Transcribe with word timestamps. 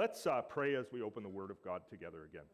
Let's 0.00 0.26
uh, 0.26 0.40
pray 0.40 0.76
as 0.76 0.86
we 0.90 1.02
open 1.02 1.22
the 1.22 1.28
Word 1.28 1.50
of 1.50 1.62
God 1.62 1.82
together 1.90 2.24
again. 2.24 2.46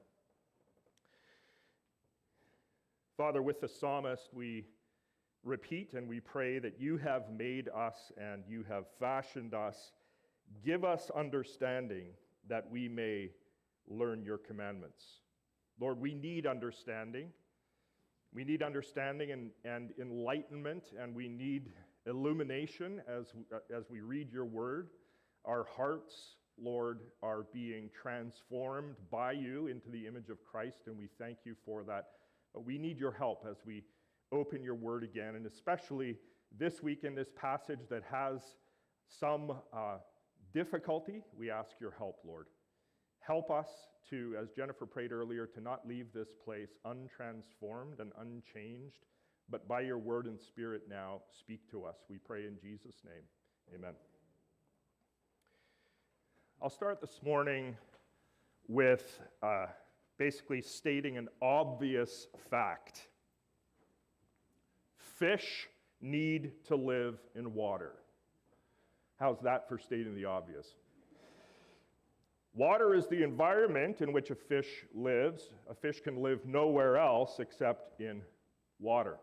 Father, 3.16 3.40
with 3.40 3.60
the 3.60 3.68
psalmist, 3.68 4.30
we 4.32 4.66
repeat 5.44 5.92
and 5.94 6.08
we 6.08 6.18
pray 6.18 6.58
that 6.58 6.80
you 6.80 6.96
have 6.96 7.30
made 7.30 7.68
us 7.68 8.10
and 8.20 8.42
you 8.48 8.64
have 8.68 8.86
fashioned 8.98 9.54
us. 9.54 9.92
Give 10.64 10.84
us 10.84 11.08
understanding 11.14 12.06
that 12.48 12.68
we 12.68 12.88
may 12.88 13.30
learn 13.86 14.24
your 14.24 14.38
commandments. 14.38 15.04
Lord, 15.78 16.00
we 16.00 16.14
need 16.14 16.48
understanding. 16.48 17.28
We 18.34 18.42
need 18.42 18.60
understanding 18.60 19.30
and, 19.30 19.50
and 19.64 19.92
enlightenment, 20.00 20.86
and 21.00 21.14
we 21.14 21.28
need 21.28 21.70
illumination 22.06 23.02
as, 23.06 23.26
as 23.72 23.84
we 23.88 24.00
read 24.00 24.32
your 24.32 24.46
word. 24.46 24.88
Our 25.44 25.64
hearts, 25.76 26.35
Lord, 26.60 27.00
are 27.22 27.46
being 27.52 27.90
transformed 28.00 28.96
by 29.10 29.32
you 29.32 29.66
into 29.66 29.90
the 29.90 30.06
image 30.06 30.28
of 30.28 30.38
Christ, 30.44 30.78
and 30.86 30.96
we 30.96 31.08
thank 31.18 31.38
you 31.44 31.54
for 31.64 31.82
that. 31.84 32.06
But 32.54 32.64
we 32.64 32.78
need 32.78 32.98
your 32.98 33.12
help 33.12 33.46
as 33.48 33.56
we 33.66 33.84
open 34.32 34.62
your 34.62 34.74
word 34.74 35.04
again, 35.04 35.34
and 35.36 35.46
especially 35.46 36.16
this 36.58 36.82
week 36.82 37.04
in 37.04 37.14
this 37.14 37.28
passage 37.36 37.80
that 37.90 38.02
has 38.10 38.40
some 39.08 39.52
uh, 39.72 39.98
difficulty, 40.52 41.22
we 41.36 41.50
ask 41.50 41.70
your 41.80 41.94
help, 41.96 42.20
Lord. 42.26 42.46
Help 43.20 43.50
us 43.50 43.68
to, 44.10 44.36
as 44.40 44.50
Jennifer 44.50 44.86
prayed 44.86 45.12
earlier, 45.12 45.46
to 45.46 45.60
not 45.60 45.86
leave 45.86 46.06
this 46.14 46.32
place 46.44 46.70
untransformed 46.86 48.00
and 48.00 48.12
unchanged, 48.20 49.04
but 49.50 49.68
by 49.68 49.80
your 49.80 49.98
word 49.98 50.26
and 50.26 50.40
spirit 50.40 50.82
now, 50.88 51.20
speak 51.38 51.68
to 51.70 51.84
us. 51.84 51.96
We 52.08 52.18
pray 52.18 52.46
in 52.46 52.56
Jesus' 52.60 53.02
name. 53.04 53.24
Amen. 53.74 54.15
I'll 56.62 56.70
start 56.70 57.02
this 57.02 57.20
morning 57.22 57.76
with 58.66 59.20
uh, 59.42 59.66
basically 60.16 60.62
stating 60.62 61.18
an 61.18 61.28
obvious 61.42 62.28
fact 62.48 63.08
fish 64.96 65.68
need 66.00 66.52
to 66.64 66.74
live 66.74 67.18
in 67.34 67.52
water. 67.52 67.92
How's 69.20 69.38
that 69.40 69.68
for 69.68 69.78
stating 69.78 70.14
the 70.14 70.24
obvious? 70.24 70.66
Water 72.54 72.94
is 72.94 73.06
the 73.06 73.22
environment 73.22 74.00
in 74.00 74.10
which 74.10 74.30
a 74.30 74.34
fish 74.34 74.86
lives. 74.94 75.50
A 75.68 75.74
fish 75.74 76.00
can 76.00 76.22
live 76.22 76.46
nowhere 76.46 76.96
else 76.96 77.38
except 77.38 78.00
in 78.00 78.22
water. 78.80 79.18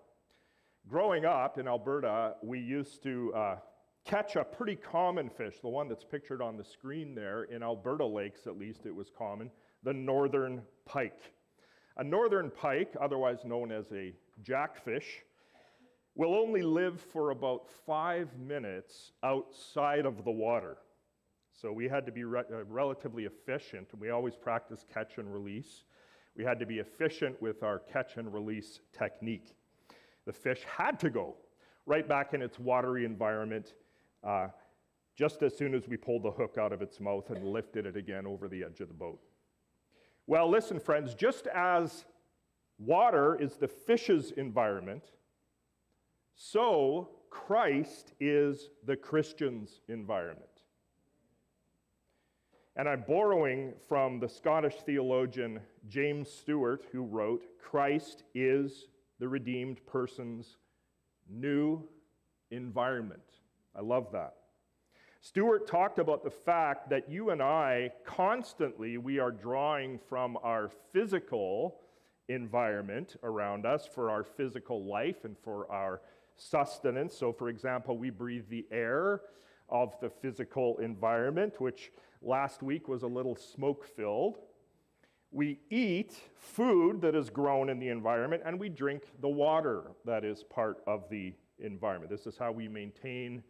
Growing 0.87 1.25
up 1.25 1.57
in 1.57 1.67
Alberta, 1.67 2.35
we 2.43 2.59
used 2.59 3.01
to 3.03 3.33
uh, 3.33 3.55
catch 4.05 4.35
a 4.35 4.43
pretty 4.43 4.75
common 4.75 5.29
fish, 5.29 5.55
the 5.61 5.69
one 5.69 5.87
that's 5.87 6.03
pictured 6.03 6.41
on 6.41 6.57
the 6.57 6.63
screen 6.63 7.15
there. 7.15 7.43
In 7.43 7.63
Alberta 7.63 8.05
lakes, 8.05 8.47
at 8.47 8.57
least, 8.57 8.85
it 8.85 8.95
was 8.95 9.09
common 9.17 9.49
the 9.83 9.93
northern 9.93 10.61
pike. 10.85 11.33
A 11.97 12.03
northern 12.03 12.49
pike, 12.49 12.93
otherwise 12.99 13.39
known 13.45 13.71
as 13.71 13.91
a 13.91 14.13
jackfish, 14.41 15.21
will 16.15 16.33
only 16.35 16.61
live 16.61 17.01
for 17.01 17.31
about 17.31 17.67
five 17.85 18.29
minutes 18.37 19.11
outside 19.23 20.05
of 20.05 20.23
the 20.23 20.31
water. 20.31 20.77
So 21.51 21.71
we 21.71 21.87
had 21.87 22.05
to 22.05 22.11
be 22.11 22.23
re- 22.23 22.43
uh, 22.51 22.63
relatively 22.65 23.25
efficient, 23.25 23.89
and 23.91 24.01
we 24.01 24.09
always 24.09 24.35
practice 24.35 24.85
catch 24.91 25.17
and 25.17 25.31
release. 25.31 25.83
We 26.35 26.43
had 26.43 26.59
to 26.59 26.65
be 26.65 26.79
efficient 26.79 27.39
with 27.41 27.61
our 27.61 27.79
catch 27.79 28.17
and 28.17 28.33
release 28.33 28.79
technique. 28.97 29.53
The 30.25 30.33
fish 30.33 30.61
had 30.65 30.99
to 31.01 31.09
go 31.09 31.35
right 31.85 32.07
back 32.07 32.33
in 32.33 32.41
its 32.41 32.57
watery 32.57 33.05
environment 33.05 33.73
uh, 34.23 34.47
just 35.15 35.43
as 35.43 35.55
soon 35.55 35.75
as 35.75 35.87
we 35.87 35.97
pulled 35.97 36.23
the 36.23 36.31
hook 36.31 36.57
out 36.59 36.71
of 36.71 36.81
its 36.81 36.99
mouth 36.99 37.29
and 37.29 37.45
lifted 37.45 37.85
it 37.85 37.95
again 37.95 38.25
over 38.25 38.47
the 38.47 38.63
edge 38.63 38.79
of 38.79 38.87
the 38.87 38.93
boat. 38.93 39.19
Well, 40.25 40.49
listen, 40.49 40.79
friends, 40.79 41.13
just 41.13 41.47
as 41.47 42.05
water 42.79 43.35
is 43.39 43.55
the 43.55 43.67
fish's 43.67 44.31
environment, 44.31 45.03
so 46.35 47.09
Christ 47.29 48.13
is 48.19 48.69
the 48.85 48.95
Christian's 48.95 49.81
environment. 49.87 50.47
And 52.75 52.89
I'm 52.89 53.03
borrowing 53.07 53.73
from 53.87 54.19
the 54.19 54.29
Scottish 54.29 54.75
theologian 54.83 55.59
James 55.87 56.31
Stewart, 56.31 56.85
who 56.91 57.03
wrote, 57.03 57.43
Christ 57.61 58.23
is 58.33 58.87
the 59.19 59.27
redeemed 59.27 59.85
person's 59.85 60.57
new 61.29 61.87
environment. 62.49 63.21
I 63.75 63.81
love 63.81 64.11
that. 64.11 64.35
Stewart 65.21 65.67
talked 65.67 65.99
about 65.99 66.23
the 66.23 66.29
fact 66.29 66.89
that 66.89 67.09
you 67.09 67.29
and 67.29 67.41
I 67.41 67.91
constantly 68.05 68.97
we 68.97 69.19
are 69.19 69.31
drawing 69.31 69.97
from 70.09 70.37
our 70.43 70.69
physical 70.91 71.79
environment 72.27 73.15
around 73.23 73.65
us 73.65 73.87
for 73.87 74.09
our 74.09 74.23
physical 74.23 74.83
life 74.83 75.23
and 75.23 75.37
for 75.43 75.71
our 75.71 76.01
sustenance. 76.35 77.17
So 77.17 77.31
for 77.31 77.49
example, 77.49 77.97
we 77.97 78.09
breathe 78.09 78.49
the 78.49 78.65
air 78.71 79.21
of 79.69 79.95
the 80.01 80.09
physical 80.09 80.77
environment, 80.79 81.59
which 81.59 81.91
last 82.21 82.61
week 82.61 82.87
was 82.87 83.03
a 83.03 83.07
little 83.07 83.35
smoke 83.35 83.85
filled. 83.95 84.39
We 85.31 85.59
eat 85.69 86.15
food 86.35 87.01
that 87.01 87.15
is 87.15 87.29
grown 87.29 87.69
in 87.69 87.79
the 87.79 87.89
environment, 87.89 88.43
and 88.45 88.59
we 88.59 88.69
drink 88.69 89.03
the 89.21 89.29
water 89.29 89.91
that 90.05 90.23
is 90.23 90.43
part 90.43 90.83
of 90.85 91.09
the 91.09 91.33
environment. 91.59 92.11
This 92.11 92.27
is 92.27 92.37
how 92.37 92.51
we 92.51 92.67
maintain 92.67 93.41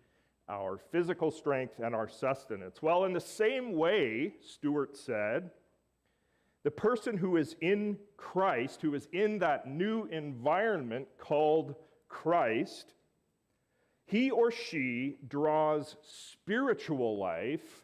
our 0.49 0.77
physical 0.91 1.31
strength 1.31 1.79
and 1.79 1.95
our 1.95 2.07
sustenance. 2.07 2.81
Well, 2.81 3.05
in 3.05 3.13
the 3.13 3.21
same 3.21 3.73
way, 3.73 4.33
Stewart 4.41 4.97
said, 4.97 5.51
the 6.63 6.71
person 6.71 7.17
who 7.17 7.37
is 7.37 7.55
in 7.61 7.97
Christ, 8.15 8.81
who 8.81 8.93
is 8.95 9.07
in 9.11 9.39
that 9.39 9.67
new 9.67 10.05
environment 10.05 11.07
called 11.17 11.75
Christ, 12.07 12.93
he 14.05 14.31
or 14.31 14.51
she 14.51 15.17
draws 15.27 15.95
spiritual 16.01 17.17
life 17.17 17.83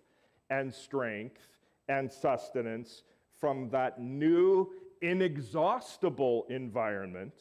and 0.50 0.74
strength 0.74 1.42
and 1.88 2.12
sustenance 2.12 3.04
from 3.40 3.70
that 3.70 4.00
new, 4.02 4.70
inexhaustible 5.02 6.46
environment. 6.50 7.34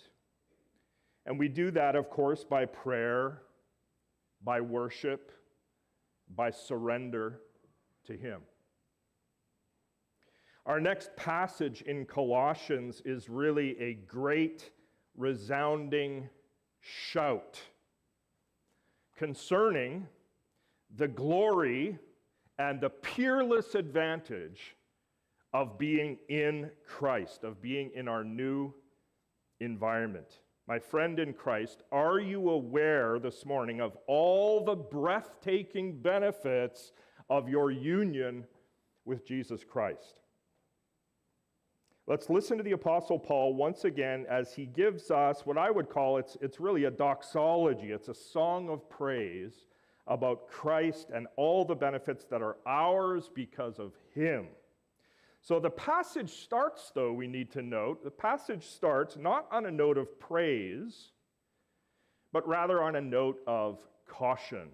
And 1.26 1.38
we 1.38 1.48
do 1.48 1.70
that, 1.72 1.96
of 1.96 2.08
course, 2.08 2.44
by 2.44 2.64
prayer, 2.64 3.42
by 4.42 4.60
worship, 4.60 5.32
by 6.34 6.50
surrender 6.50 7.40
to 8.06 8.16
Him. 8.16 8.42
Our 10.66 10.80
next 10.80 11.16
passage 11.16 11.82
in 11.82 12.04
Colossians 12.04 13.00
is 13.04 13.28
really 13.28 13.78
a 13.80 13.94
great, 13.94 14.70
resounding 15.16 16.28
shout 16.80 17.58
concerning 19.16 20.06
the 20.96 21.08
glory 21.08 21.98
and 22.58 22.80
the 22.80 22.90
peerless 22.90 23.74
advantage 23.74 24.76
of 25.52 25.78
being 25.78 26.18
in 26.28 26.70
Christ, 26.86 27.44
of 27.44 27.60
being 27.62 27.90
in 27.94 28.06
our 28.06 28.22
new 28.22 28.72
environment. 29.60 30.40
My 30.68 30.78
friend 30.78 31.18
in 31.18 31.32
Christ, 31.32 31.82
are 31.90 32.20
you 32.20 32.50
aware 32.50 33.18
this 33.18 33.46
morning 33.46 33.80
of 33.80 33.96
all 34.06 34.62
the 34.62 34.76
breathtaking 34.76 36.02
benefits 36.02 36.92
of 37.30 37.48
your 37.48 37.70
union 37.70 38.44
with 39.06 39.26
Jesus 39.26 39.64
Christ? 39.64 40.20
Let's 42.06 42.28
listen 42.28 42.58
to 42.58 42.62
the 42.62 42.72
Apostle 42.72 43.18
Paul 43.18 43.54
once 43.54 43.84
again 43.84 44.26
as 44.28 44.52
he 44.52 44.66
gives 44.66 45.10
us 45.10 45.46
what 45.46 45.56
I 45.56 45.70
would 45.70 45.88
call 45.88 46.18
it's, 46.18 46.36
it's 46.42 46.60
really 46.60 46.84
a 46.84 46.90
doxology, 46.90 47.92
it's 47.92 48.08
a 48.08 48.14
song 48.14 48.68
of 48.68 48.90
praise 48.90 49.64
about 50.06 50.48
Christ 50.48 51.08
and 51.14 51.28
all 51.36 51.64
the 51.64 51.74
benefits 51.74 52.26
that 52.26 52.42
are 52.42 52.58
ours 52.66 53.30
because 53.34 53.78
of 53.78 53.94
him. 54.14 54.48
So 55.48 55.58
the 55.58 55.70
passage 55.70 56.28
starts, 56.28 56.92
though, 56.94 57.14
we 57.14 57.26
need 57.26 57.50
to 57.52 57.62
note, 57.62 58.04
the 58.04 58.10
passage 58.10 58.66
starts 58.66 59.16
not 59.16 59.46
on 59.50 59.64
a 59.64 59.70
note 59.70 59.96
of 59.96 60.20
praise, 60.20 61.12
but 62.34 62.46
rather 62.46 62.82
on 62.82 62.96
a 62.96 63.00
note 63.00 63.38
of 63.46 63.78
caution, 64.06 64.68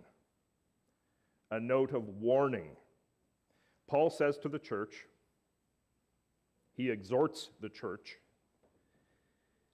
a 1.52 1.60
note 1.60 1.92
of 1.92 2.08
warning. 2.08 2.70
Paul 3.88 4.10
says 4.10 4.36
to 4.38 4.48
the 4.48 4.58
church, 4.58 5.06
he 6.72 6.90
exhorts 6.90 7.50
the 7.60 7.68
church 7.68 8.16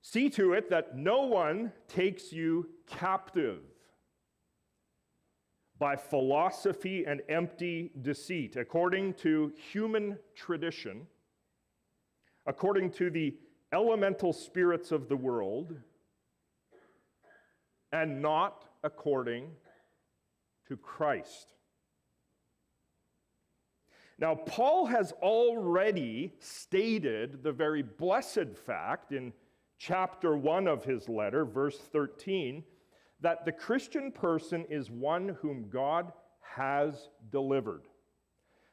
see 0.02 0.28
to 0.28 0.52
it 0.52 0.68
that 0.68 0.98
no 0.98 1.22
one 1.22 1.72
takes 1.88 2.30
you 2.30 2.68
captive 2.86 3.60
by 5.80 5.96
philosophy 5.96 7.04
and 7.06 7.22
empty 7.30 7.90
deceit, 8.02 8.54
according 8.56 9.14
to 9.14 9.50
human 9.72 10.18
tradition, 10.36 11.06
according 12.46 12.90
to 12.90 13.10
the 13.10 13.34
elemental 13.72 14.32
spirits 14.32 14.92
of 14.92 15.08
the 15.08 15.16
world, 15.16 15.74
and 17.92 18.20
not 18.20 18.66
according 18.84 19.48
to 20.68 20.76
Christ. 20.76 21.54
Now, 24.18 24.34
Paul 24.34 24.84
has 24.84 25.12
already 25.22 26.34
stated 26.40 27.42
the 27.42 27.52
very 27.52 27.82
blessed 27.82 28.54
fact 28.54 29.12
in 29.12 29.32
chapter 29.78 30.36
1 30.36 30.68
of 30.68 30.84
his 30.84 31.08
letter, 31.08 31.46
verse 31.46 31.78
13, 31.78 32.62
that 33.20 33.44
the 33.44 33.52
Christian 33.52 34.10
person 34.12 34.64
is 34.68 34.90
one 34.90 35.36
whom 35.40 35.68
God 35.68 36.12
has 36.40 37.08
delivered. 37.30 37.82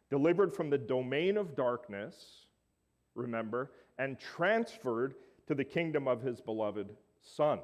Delivered 0.09 0.53
from 0.53 0.69
the 0.69 0.77
domain 0.77 1.37
of 1.37 1.55
darkness, 1.55 2.47
remember, 3.13 3.71
and 3.97 4.19
transferred 4.19 5.15
to 5.47 5.55
the 5.55 5.63
kingdom 5.63 6.07
of 6.07 6.21
his 6.21 6.39
beloved 6.39 6.89
Son. 7.21 7.59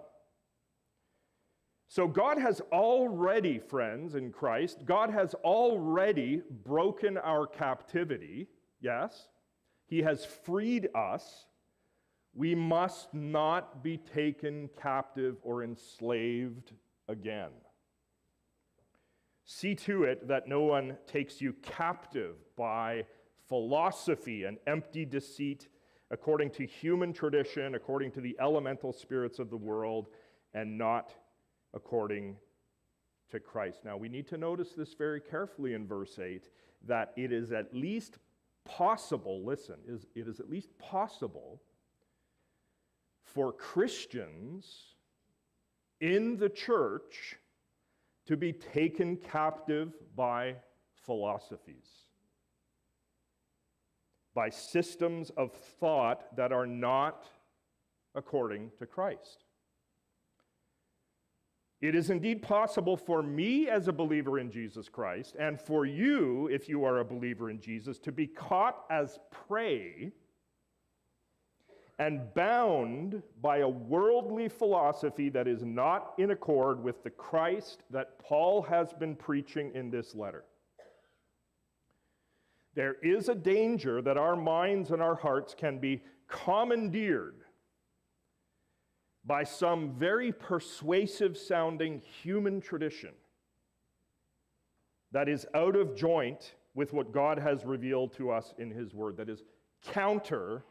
So, 1.87 2.07
God 2.07 2.39
has 2.39 2.59
already, 2.71 3.59
friends, 3.59 4.15
in 4.15 4.31
Christ, 4.31 4.79
God 4.83 5.11
has 5.11 5.35
already 5.35 6.41
broken 6.63 7.17
our 7.17 7.45
captivity, 7.45 8.47
yes. 8.81 9.27
He 9.85 9.99
has 10.01 10.25
freed 10.25 10.89
us. 10.95 11.45
We 12.35 12.55
must 12.55 13.13
not 13.13 13.83
be 13.83 13.97
taken 13.97 14.69
captive 14.81 15.37
or 15.43 15.63
enslaved 15.63 16.73
again. 17.07 17.51
See 19.45 19.75
to 19.75 20.03
it 20.03 20.27
that 20.27 20.47
no 20.47 20.61
one 20.61 20.97
takes 21.05 21.41
you 21.41 21.53
captive 21.61 22.35
by 22.55 23.05
philosophy 23.47 24.45
and 24.45 24.57
empty 24.65 25.05
deceit, 25.05 25.67
according 26.11 26.49
to 26.51 26.65
human 26.65 27.13
tradition, 27.13 27.75
according 27.75 28.11
to 28.11 28.21
the 28.21 28.35
elemental 28.39 28.93
spirits 28.93 29.37
of 29.39 29.49
the 29.49 29.57
world, 29.57 30.07
and 30.53 30.77
not 30.77 31.13
according 31.73 32.37
to 33.29 33.39
Christ. 33.39 33.83
Now, 33.83 33.97
we 33.97 34.09
need 34.09 34.27
to 34.27 34.37
notice 34.37 34.71
this 34.71 34.93
very 34.93 35.19
carefully 35.19 35.73
in 35.73 35.87
verse 35.87 36.17
8 36.19 36.49
that 36.87 37.11
it 37.15 37.31
is 37.31 37.51
at 37.51 37.73
least 37.73 38.17
possible, 38.65 39.43
listen, 39.45 39.75
it 40.15 40.27
is 40.27 40.39
at 40.39 40.49
least 40.49 40.69
possible 40.77 41.61
for 43.33 43.51
Christians 43.51 44.95
in 45.99 46.37
the 46.37 46.49
church 46.49 47.37
to 48.25 48.37
be 48.37 48.53
taken 48.53 49.17
captive 49.17 49.93
by 50.15 50.55
philosophies, 50.93 51.87
by 54.33 54.49
systems 54.49 55.31
of 55.31 55.51
thought 55.53 56.35
that 56.35 56.51
are 56.51 56.67
not 56.67 57.25
according 58.15 58.71
to 58.79 58.85
Christ. 58.85 59.43
It 61.81 61.95
is 61.95 62.09
indeed 62.09 62.41
possible 62.41 62.95
for 62.95 63.21
me 63.21 63.67
as 63.67 63.89
a 63.89 63.93
believer 63.93 64.39
in 64.39 64.49
Jesus 64.49 64.87
Christ, 64.87 65.35
and 65.37 65.59
for 65.59 65.85
you, 65.85 66.47
if 66.47 66.69
you 66.69 66.85
are 66.85 66.99
a 66.99 67.05
believer 67.05 67.49
in 67.49 67.59
Jesus, 67.59 67.99
to 67.99 68.11
be 68.13 68.25
caught 68.25 68.85
as 68.89 69.19
prey 69.31 70.13
and 71.99 72.33
bound 72.33 73.21
by 73.41 73.57
a 73.57 73.69
worldly 73.69 74.49
philosophy 74.49 75.29
that 75.29 75.47
is 75.47 75.63
not 75.63 76.13
in 76.17 76.31
accord 76.31 76.83
with 76.83 77.03
the 77.03 77.09
Christ 77.09 77.83
that 77.91 78.19
Paul 78.19 78.63
has 78.63 78.93
been 78.93 79.15
preaching 79.15 79.71
in 79.75 79.91
this 79.91 80.15
letter. 80.15 80.43
There 82.75 82.95
is 83.03 83.29
a 83.29 83.35
danger 83.35 84.01
that 84.01 84.17
our 84.17 84.35
minds 84.35 84.89
and 84.89 85.01
our 85.01 85.15
hearts 85.15 85.53
can 85.53 85.77
be 85.77 86.01
commandeered 86.27 87.35
by 89.25 89.43
some 89.43 89.93
very 89.93 90.31
persuasive 90.31 91.37
sounding 91.37 92.01
human 92.23 92.59
tradition 92.59 93.11
that 95.11 95.29
is 95.29 95.45
out 95.53 95.75
of 95.75 95.95
joint 95.95 96.55
with 96.73 96.91
what 96.91 97.13
God 97.13 97.37
has 97.37 97.63
revealed 97.63 98.13
to 98.17 98.31
us 98.31 98.53
in 98.57 98.71
His 98.71 98.93
Word, 98.95 99.17
that 99.17 99.29
is 99.29 99.43
counter 99.91 100.63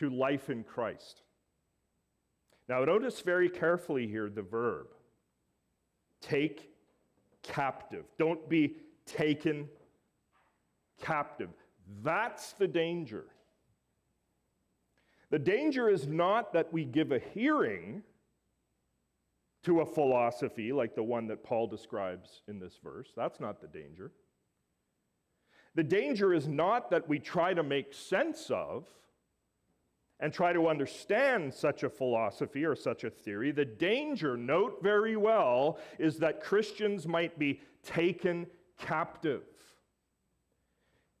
to 0.00 0.08
life 0.08 0.48
in 0.48 0.64
Christ. 0.64 1.22
Now, 2.68 2.84
notice 2.84 3.20
very 3.20 3.50
carefully 3.50 4.06
here 4.06 4.30
the 4.30 4.42
verb 4.42 4.86
take 6.22 6.70
captive. 7.42 8.04
Don't 8.18 8.48
be 8.48 8.76
taken 9.04 9.68
captive. 11.02 11.50
That's 12.02 12.54
the 12.54 12.66
danger. 12.66 13.24
The 15.30 15.38
danger 15.38 15.88
is 15.88 16.06
not 16.06 16.54
that 16.54 16.72
we 16.72 16.84
give 16.84 17.12
a 17.12 17.18
hearing 17.18 18.02
to 19.64 19.80
a 19.80 19.86
philosophy 19.86 20.72
like 20.72 20.94
the 20.94 21.02
one 21.02 21.26
that 21.26 21.44
Paul 21.44 21.66
describes 21.66 22.42
in 22.48 22.58
this 22.58 22.78
verse. 22.82 23.08
That's 23.14 23.38
not 23.38 23.60
the 23.60 23.68
danger. 23.68 24.12
The 25.74 25.82
danger 25.82 26.32
is 26.32 26.48
not 26.48 26.90
that 26.90 27.06
we 27.06 27.18
try 27.18 27.52
to 27.52 27.62
make 27.62 27.92
sense 27.92 28.50
of 28.50 28.86
and 30.20 30.32
try 30.32 30.52
to 30.52 30.68
understand 30.68 31.52
such 31.52 31.82
a 31.82 31.88
philosophy 31.88 32.64
or 32.64 32.76
such 32.76 33.04
a 33.04 33.10
theory. 33.10 33.50
The 33.50 33.64
danger, 33.64 34.36
note 34.36 34.82
very 34.82 35.16
well, 35.16 35.78
is 35.98 36.18
that 36.18 36.42
Christians 36.42 37.08
might 37.08 37.38
be 37.38 37.60
taken 37.82 38.46
captive, 38.78 39.42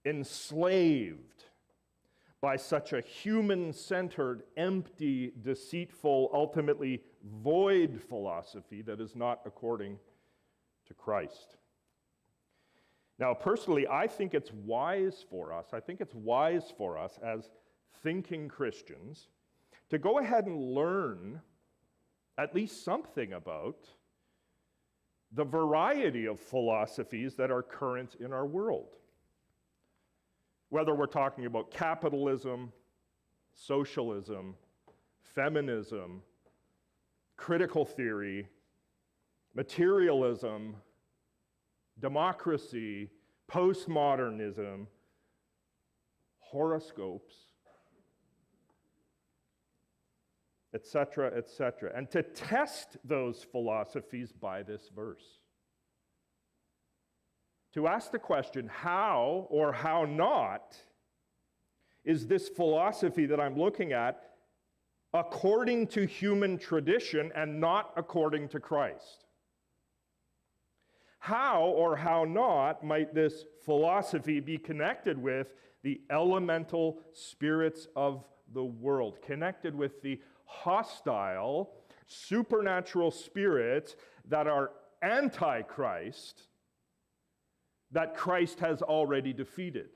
enslaved 0.04 1.44
by 2.42 2.56
such 2.56 2.92
a 2.92 3.00
human 3.00 3.72
centered, 3.72 4.42
empty, 4.56 5.32
deceitful, 5.42 6.30
ultimately 6.32 7.02
void 7.42 8.00
philosophy 8.08 8.82
that 8.82 9.00
is 9.00 9.14
not 9.14 9.40
according 9.44 9.98
to 10.86 10.94
Christ. 10.94 11.56
Now, 13.18 13.34
personally, 13.34 13.86
I 13.86 14.06
think 14.06 14.32
it's 14.32 14.50
wise 14.52 15.24
for 15.28 15.52
us, 15.52 15.66
I 15.72 15.80
think 15.80 16.00
it's 16.00 16.14
wise 16.14 16.72
for 16.76 16.96
us 16.96 17.18
as 17.22 17.50
thinking 18.02 18.48
Christians 18.48 19.28
to 19.90 19.98
go 19.98 20.18
ahead 20.18 20.46
and 20.46 20.74
learn 20.74 21.40
at 22.38 22.54
least 22.54 22.84
something 22.84 23.32
about 23.32 23.88
the 25.32 25.44
variety 25.44 26.26
of 26.26 26.40
philosophies 26.40 27.34
that 27.36 27.50
are 27.50 27.62
current 27.62 28.16
in 28.18 28.32
our 28.32 28.46
world. 28.46 28.96
Whether 30.70 30.94
we're 30.94 31.06
talking 31.06 31.46
about 31.46 31.70
capitalism, 31.70 32.72
socialism, 33.54 34.54
feminism, 35.34 36.22
critical 37.36 37.84
theory, 37.84 38.48
materialism, 39.54 40.76
democracy, 41.98 43.10
postmodernism, 43.50 44.86
horoscopes, 46.38 47.34
etc., 50.74 51.32
etc., 51.36 51.90
and 51.94 52.10
to 52.10 52.22
test 52.22 52.96
those 53.04 53.44
philosophies 53.44 54.32
by 54.32 54.62
this 54.62 54.90
verse 54.94 55.40
to 57.72 57.86
ask 57.86 58.10
the 58.10 58.18
question 58.18 58.68
how 58.68 59.46
or 59.48 59.72
how 59.72 60.04
not 60.04 60.76
is 62.04 62.26
this 62.26 62.48
philosophy 62.48 63.26
that 63.26 63.40
I'm 63.40 63.56
looking 63.56 63.92
at 63.92 64.22
according 65.12 65.88
to 65.88 66.06
human 66.06 66.58
tradition 66.58 67.30
and 67.34 67.60
not 67.60 67.92
according 67.96 68.48
to 68.48 68.60
Christ? 68.60 69.24
How 71.18 71.62
or 71.62 71.96
how 71.96 72.24
not 72.24 72.82
might 72.82 73.14
this 73.14 73.44
philosophy 73.64 74.40
be 74.40 74.56
connected 74.56 75.18
with 75.18 75.52
the 75.82 76.00
elemental 76.10 77.00
spirits 77.12 77.86
of 77.94 78.24
the 78.52 78.64
world, 78.64 79.18
connected 79.22 79.74
with 79.74 80.00
the 80.02 80.18
hostile, 80.50 81.70
supernatural 82.06 83.12
spirits 83.12 83.94
that 84.28 84.48
are 84.48 84.72
antichrist 85.00 86.42
that 87.92 88.16
Christ 88.16 88.58
has 88.60 88.82
already 88.82 89.32
defeated. 89.32 89.90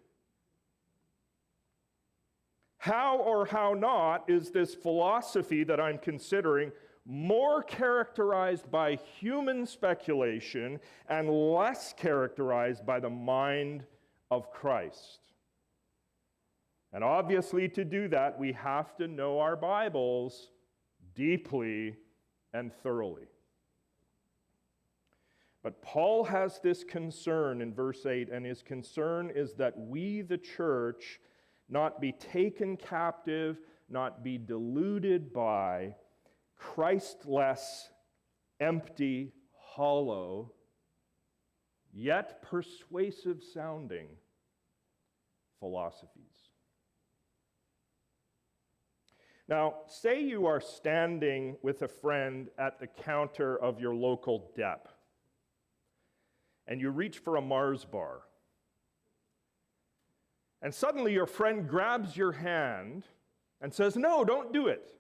How 2.79 3.19
or 3.19 3.47
how 3.47 3.75
not 3.75 4.29
is 4.29 4.51
this 4.51 4.75
philosophy 4.75 5.65
that 5.65 5.81
I'm 5.81 5.99
considering 5.99 6.71
more 7.07 7.63
characterized 7.63 8.71
by 8.71 8.97
human 9.19 9.67
speculation 9.67 10.79
and 11.09 11.29
less 11.31 11.93
characterized 11.93 12.87
by 12.87 13.01
the 13.01 13.11
mind 13.11 13.85
of 14.31 14.53
Christ? 14.53 15.21
And 16.95 17.03
obviously, 17.03 17.69
to 17.71 17.85
do 17.85 18.07
that, 18.09 18.39
we 18.39 18.53
have 18.53 18.97
to 18.99 19.09
know 19.09 19.41
our 19.41 19.57
Bibles 19.57 20.51
deeply 21.17 21.97
and 22.53 22.73
thoroughly. 22.73 23.27
But 25.65 25.83
Paul 25.83 26.23
has 26.25 26.61
this 26.61 26.85
concern 26.85 27.61
in 27.63 27.75
verse 27.75 28.07
8, 28.07 28.29
and 28.31 28.47
his 28.47 28.63
concern 28.63 29.33
is 29.35 29.55
that 29.55 29.77
we, 29.77 30.21
the 30.21 30.39
church, 30.39 31.19
not 31.69 32.01
be 32.01 32.13
taken 32.13 32.77
captive, 32.77 33.59
not 33.89 34.23
be 34.23 34.39
deluded 34.39 35.33
by 35.33 35.97
Christless, 36.57 37.89
empty, 38.61 39.33
hollow, 39.59 40.53
yet 41.93 42.41
persuasive 42.43 43.43
sounding 43.43 44.07
philosophies. 45.59 46.24
Now, 49.49 49.75
say 49.87 50.23
you 50.23 50.47
are 50.47 50.61
standing 50.61 51.57
with 51.63 51.83
a 51.83 51.89
friend 51.89 52.49
at 52.59 52.81
the 52.81 52.87
counter 52.87 53.59
of 53.59 53.79
your 53.79 53.95
local 53.95 54.51
DEP, 54.57 54.89
and 56.67 56.81
you 56.81 56.91
reach 56.91 57.19
for 57.19 57.37
a 57.37 57.43
Mars 57.43 57.85
bar. 57.85 58.23
And 60.63 60.75
suddenly 60.75 61.13
your 61.13 61.27
friend 61.27 61.69
grabs 61.69 62.17
your 62.17 62.33
hand 62.33 63.05
and 63.61 63.73
says, 63.73 63.97
No, 63.97 64.25
don't 64.25 64.51
do 64.51 64.69
it. 64.69 64.99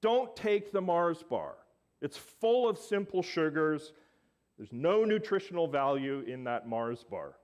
Don't 0.00 0.34
take 0.34 0.72
the 0.72 0.80
Mars 0.80 1.22
bar. 1.22 1.54
It's 2.00 2.16
full 2.16 2.68
of 2.68 2.76
simple 2.76 3.22
sugars. 3.22 3.92
There's 4.58 4.72
no 4.72 5.04
nutritional 5.04 5.68
value 5.68 6.24
in 6.26 6.42
that 6.44 6.68
Mars 6.68 7.04
bar. 7.08 7.36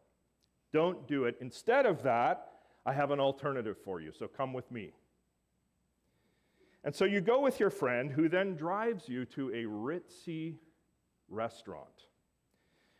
Don't 0.72 1.06
do 1.06 1.24
it. 1.24 1.36
Instead 1.40 1.86
of 1.86 2.02
that, 2.02 2.48
I 2.84 2.92
have 2.92 3.12
an 3.12 3.20
alternative 3.20 3.76
for 3.84 4.00
you, 4.00 4.10
so 4.10 4.26
come 4.26 4.52
with 4.52 4.70
me. 4.72 4.92
And 6.84 6.94
so 6.94 7.04
you 7.04 7.20
go 7.20 7.40
with 7.40 7.60
your 7.60 7.70
friend, 7.70 8.10
who 8.10 8.28
then 8.28 8.54
drives 8.54 9.08
you 9.08 9.24
to 9.26 9.48
a 9.50 9.64
ritzy 9.64 10.56
restaurant 11.28 12.06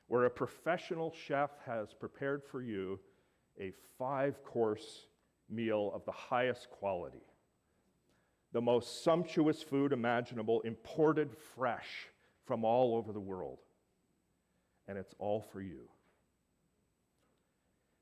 where 0.08 0.24
a 0.24 0.30
professional 0.30 1.12
chef 1.26 1.50
has 1.66 1.92
prepared 1.94 2.42
for 2.42 2.62
you 2.62 2.98
a 3.60 3.72
five 3.98 4.42
course 4.42 5.06
meal 5.48 5.92
of 5.94 6.04
the 6.04 6.12
highest 6.12 6.70
quality. 6.70 7.22
The 8.52 8.60
most 8.60 9.04
sumptuous 9.04 9.62
food 9.62 9.92
imaginable, 9.92 10.62
imported 10.62 11.36
fresh 11.54 12.08
from 12.46 12.64
all 12.64 12.96
over 12.96 13.12
the 13.12 13.20
world. 13.20 13.58
And 14.88 14.96
it's 14.96 15.14
all 15.18 15.42
for 15.42 15.60
you. 15.60 15.88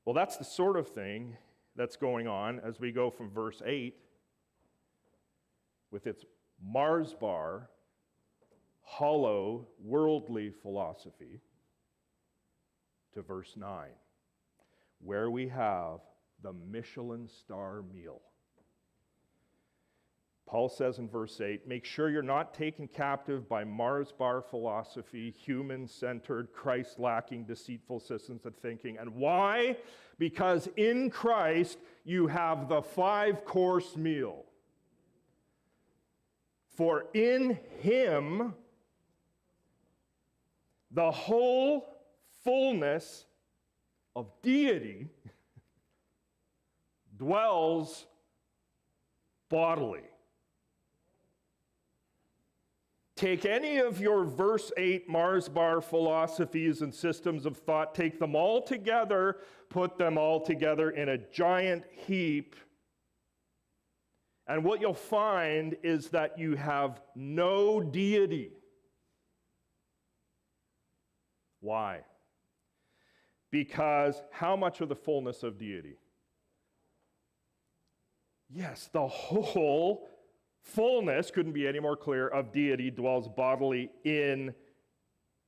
Well, 0.05 0.13
that's 0.13 0.37
the 0.37 0.45
sort 0.45 0.77
of 0.77 0.87
thing 0.87 1.35
that's 1.75 1.97
going 1.97 2.27
on 2.27 2.61
as 2.61 2.79
we 2.79 2.93
go 2.93 3.09
from 3.09 3.29
verse 3.29 3.61
8 3.65 3.93
with 5.91 6.07
its 6.07 6.25
Mars 6.63 7.13
bar, 7.13 7.69
hollow, 8.81 9.67
worldly 9.83 10.51
philosophy 10.61 11.41
to 13.13 13.21
verse 13.21 13.53
9 13.55 13.89
where 14.99 15.29
we 15.29 15.47
have 15.47 15.99
the 16.43 16.53
Michelin 16.53 17.27
star 17.27 17.83
meal. 17.93 18.21
Paul 20.47 20.69
says 20.69 20.97
in 20.97 21.09
verse 21.09 21.41
8, 21.41 21.67
make 21.67 21.83
sure 21.83 22.09
you're 22.09 22.21
not 22.21 22.53
taken 22.53 22.87
captive 22.87 23.49
by 23.49 23.65
Mars 23.65 24.13
bar 24.17 24.41
philosophy, 24.41 25.29
human 25.29 25.87
centered, 25.87 26.53
Christ 26.53 26.99
lacking, 26.99 27.43
deceitful 27.43 27.99
systems 27.99 28.45
of 28.45 28.55
thinking. 28.55 28.97
And 28.97 29.13
why? 29.15 29.75
Because 30.17 30.69
in 30.77 31.09
Christ 31.09 31.79
you 32.05 32.27
have 32.27 32.69
the 32.69 32.81
five 32.81 33.43
course 33.43 33.97
meal. 33.97 34.45
For 36.77 37.07
in 37.15 37.57
him 37.79 38.53
the 40.91 41.09
whole 41.09 41.89
fullness 42.43 43.25
of 44.15 44.31
deity 44.43 45.07
dwells 47.17 48.05
bodily. 49.49 50.03
Take 53.15 53.47
any 53.47 53.77
of 53.77 53.99
your 53.99 54.23
verse 54.23 54.71
8 54.77 55.09
Mars 55.09 55.49
bar 55.49 55.81
philosophies 55.81 56.83
and 56.83 56.93
systems 56.93 57.47
of 57.47 57.57
thought, 57.57 57.95
take 57.95 58.19
them 58.19 58.35
all 58.35 58.61
together, 58.61 59.37
put 59.69 59.97
them 59.97 60.19
all 60.19 60.39
together 60.39 60.91
in 60.91 61.09
a 61.09 61.17
giant 61.17 61.85
heap. 61.89 62.55
And 64.47 64.63
what 64.63 64.79
you'll 64.79 64.93
find 64.93 65.75
is 65.83 66.09
that 66.09 66.39
you 66.39 66.55
have 66.55 67.01
no 67.15 67.81
deity. 67.81 68.51
Why? 71.59 72.01
Because 73.51 74.21
how 74.31 74.55
much 74.55 74.79
of 74.81 74.89
the 74.89 74.95
fullness 74.95 75.43
of 75.43 75.57
deity? 75.57 75.97
Yes, 78.49 78.89
the 78.93 79.07
whole 79.07 80.07
fullness, 80.61 81.31
couldn't 81.31 81.53
be 81.53 81.67
any 81.67 81.79
more 81.79 81.97
clear, 81.97 82.27
of 82.27 82.53
deity 82.53 82.91
dwells 82.91 83.27
bodily 83.27 83.91
in 84.05 84.53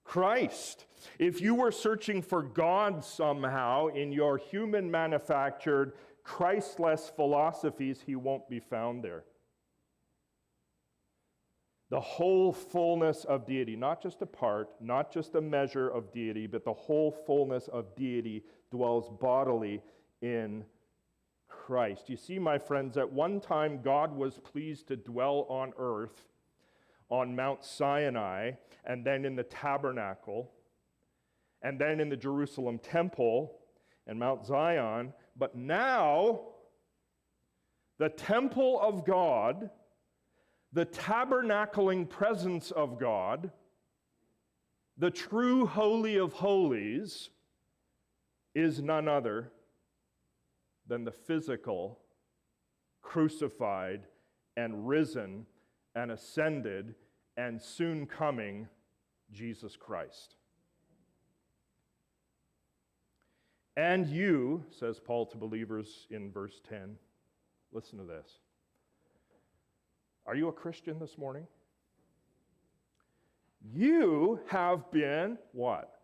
Christ. 0.03 0.85
If 1.19 1.39
you 1.39 1.55
were 1.55 1.71
searching 1.71 2.21
for 2.21 2.41
God 2.41 3.03
somehow 3.05 3.87
in 3.87 4.11
your 4.11 4.37
human 4.37 4.89
manufactured, 4.89 5.93
Christless 6.23 7.11
philosophies, 7.15 8.03
he 8.05 8.15
won't 8.15 8.49
be 8.49 8.59
found 8.59 9.03
there 9.03 9.23
the 11.89 11.99
whole 11.99 12.53
fullness 12.53 13.25
of 13.25 13.45
deity, 13.47 13.75
not 13.75 14.01
just 14.01 14.21
a 14.21 14.25
part, 14.25 14.69
not 14.79 15.11
just 15.11 15.33
a 15.35 15.41
measure 15.41 15.89
of 15.89 16.11
deity, 16.11 16.45
but 16.45 16.63
the 16.63 16.73
whole 16.73 17.11
fullness 17.11 17.67
of 17.67 17.95
deity 17.95 18.43
dwells 18.69 19.09
bodily 19.19 19.81
in 20.21 20.63
Christ. 21.47 22.07
You 22.07 22.15
see, 22.15 22.37
my 22.37 22.59
friends, 22.59 22.95
at 22.95 23.11
one 23.11 23.41
time 23.41 23.81
God 23.81 24.15
was 24.15 24.37
pleased 24.37 24.87
to 24.89 24.95
dwell 24.95 25.47
on 25.49 25.73
earth 25.79 26.27
on 27.09 27.35
Mount 27.35 27.63
Sinai, 27.63 28.51
and 28.85 29.03
then 29.03 29.25
in 29.25 29.35
the 29.35 29.43
tabernacle, 29.43 30.51
and 31.63 31.81
then 31.81 31.99
in 31.99 32.09
the 32.09 32.15
Jerusalem 32.15 32.77
temple 32.77 33.57
and 34.05 34.19
Mount 34.19 34.45
Zion. 34.45 35.13
But 35.39 35.55
now, 35.55 36.41
the 37.97 38.09
temple 38.09 38.79
of 38.79 39.05
God 39.05 39.71
the 40.71 40.85
tabernacling 40.85 42.09
presence 42.09 42.71
of 42.71 42.99
God, 42.99 43.51
the 44.97 45.09
true 45.09 45.65
Holy 45.65 46.17
of 46.17 46.33
Holies, 46.33 47.29
is 48.53 48.81
none 48.81 49.07
other 49.07 49.51
than 50.87 51.03
the 51.03 51.11
physical, 51.11 51.99
crucified, 53.01 54.03
and 54.57 54.87
risen, 54.87 55.45
and 55.95 56.11
ascended, 56.11 56.93
and 57.37 57.61
soon 57.61 58.05
coming 58.05 58.67
Jesus 59.31 59.75
Christ. 59.75 60.35
And 63.79 64.07
you, 64.07 64.65
says 64.77 64.99
Paul 64.99 65.25
to 65.27 65.37
believers 65.37 66.05
in 66.09 66.33
verse 66.33 66.59
10, 66.67 66.97
listen 67.71 67.97
to 67.97 68.03
this. 68.03 68.27
Are 70.25 70.35
you 70.35 70.49
a 70.49 70.51
Christian 70.51 70.99
this 70.99 71.17
morning? 71.17 71.47
You 73.73 74.41
have 74.47 74.91
been 74.91 75.37
what? 75.53 75.97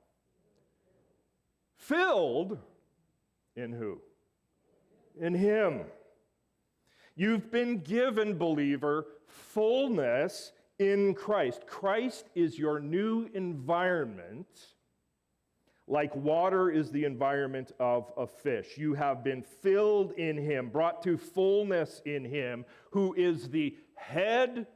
Filled 1.76 2.58
in 3.58 3.74
who? 3.74 4.00
In 5.20 5.34
Him. 5.34 5.82
You've 7.18 7.52
been 7.52 7.80
given, 7.80 8.38
believer, 8.38 9.06
fullness 9.28 10.54
in 10.80 11.14
Christ. 11.14 11.68
Christ 11.68 12.30
is 12.36 12.58
your 12.58 12.80
new 12.80 13.30
environment, 13.34 14.48
like 15.88 16.16
water 16.16 16.72
is 16.72 16.92
the 16.92 17.04
environment 17.04 17.72
of 17.80 18.12
a 18.18 18.26
fish. 18.26 18.78
You 18.78 18.94
have 18.96 19.24
been 19.24 19.44
filled 19.44 20.14
in 20.14 20.38
Him, 20.38 20.70
brought 20.70 21.04
to 21.04 21.18
fullness 21.18 22.02
in 22.06 22.26
Him, 22.26 22.66
who 22.92 23.14
is 23.14 23.50
the 23.50 23.76
head 23.96 24.68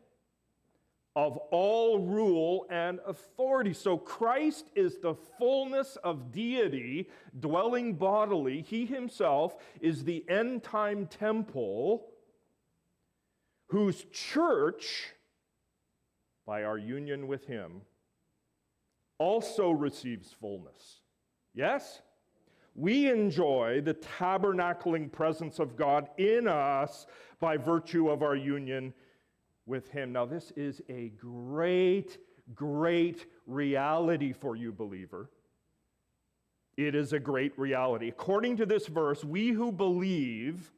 of 1.16 1.38
all 1.51 2.00
rule 2.00 2.68
and 2.70 3.00
authority. 3.06 3.74
So 3.74 3.98
Christ 3.98 4.70
is 4.75 5.00
the 5.00 5.16
fullness 5.38 5.98
of 6.04 6.32
deity 6.32 7.10
dwelling 7.39 7.96
bodily. 7.96 8.62
He 8.62 8.86
himself 8.86 9.58
is 9.82 10.04
the 10.04 10.24
end 10.30 10.63
time 10.63 11.08
temple 11.08 12.06
whose 13.68 14.06
church, 14.12 15.13
by 16.46 16.63
our 16.63 16.78
union 16.78 17.28
with 17.28 17.46
him, 17.46 17.82
also 19.20 19.70
receives 19.70 20.34
fullness. 20.42 21.02
Yes? 21.54 22.02
We 22.76 23.10
enjoy 23.10 23.82
the 23.82 23.94
tabernacling 23.94 25.12
presence 25.12 25.60
of 25.60 25.76
God 25.76 26.10
in 26.18 26.48
us 26.48 27.06
by 27.40 27.58
virtue 27.58 28.10
of 28.10 28.24
our 28.24 28.36
union 28.36 28.94
with 29.66 29.90
Him. 29.90 30.14
Now, 30.14 30.26
this 30.26 30.52
is 30.56 30.82
a 30.90 31.10
great, 31.10 32.18
great 32.56 33.26
reality 33.46 34.34
for 34.34 34.56
you, 34.56 34.72
believer. 34.72 35.30
It 36.78 36.96
is 36.96 37.12
a 37.12 37.20
great 37.20 37.58
reality. 37.60 38.08
According 38.08 38.58
to 38.58 38.66
this 38.66 38.88
verse, 38.88 39.24
we 39.24 39.50
who 39.50 39.72
believe 39.72 40.72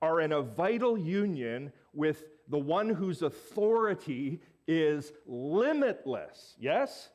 are 0.00 0.20
in 0.22 0.32
a 0.32 0.40
vital 0.40 0.96
union 0.96 1.72
with 1.92 2.24
the 2.48 2.58
one 2.58 2.88
whose 2.88 3.20
authority 3.20 4.40
is 4.66 5.12
limitless. 5.26 6.56
Yes? 6.58 7.10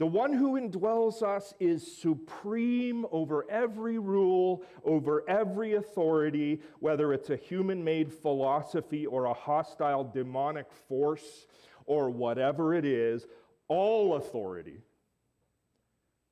The 0.00 0.06
one 0.06 0.32
who 0.32 0.58
indwells 0.58 1.22
us 1.22 1.52
is 1.60 1.98
supreme 1.98 3.04
over 3.12 3.44
every 3.50 3.98
rule, 3.98 4.64
over 4.82 5.28
every 5.28 5.74
authority, 5.74 6.62
whether 6.78 7.12
it's 7.12 7.28
a 7.28 7.36
human 7.36 7.84
made 7.84 8.10
philosophy 8.10 9.04
or 9.04 9.26
a 9.26 9.34
hostile 9.34 10.02
demonic 10.04 10.72
force 10.88 11.46
or 11.84 12.08
whatever 12.08 12.74
it 12.74 12.86
is. 12.86 13.26
All 13.68 14.16
authority, 14.16 14.80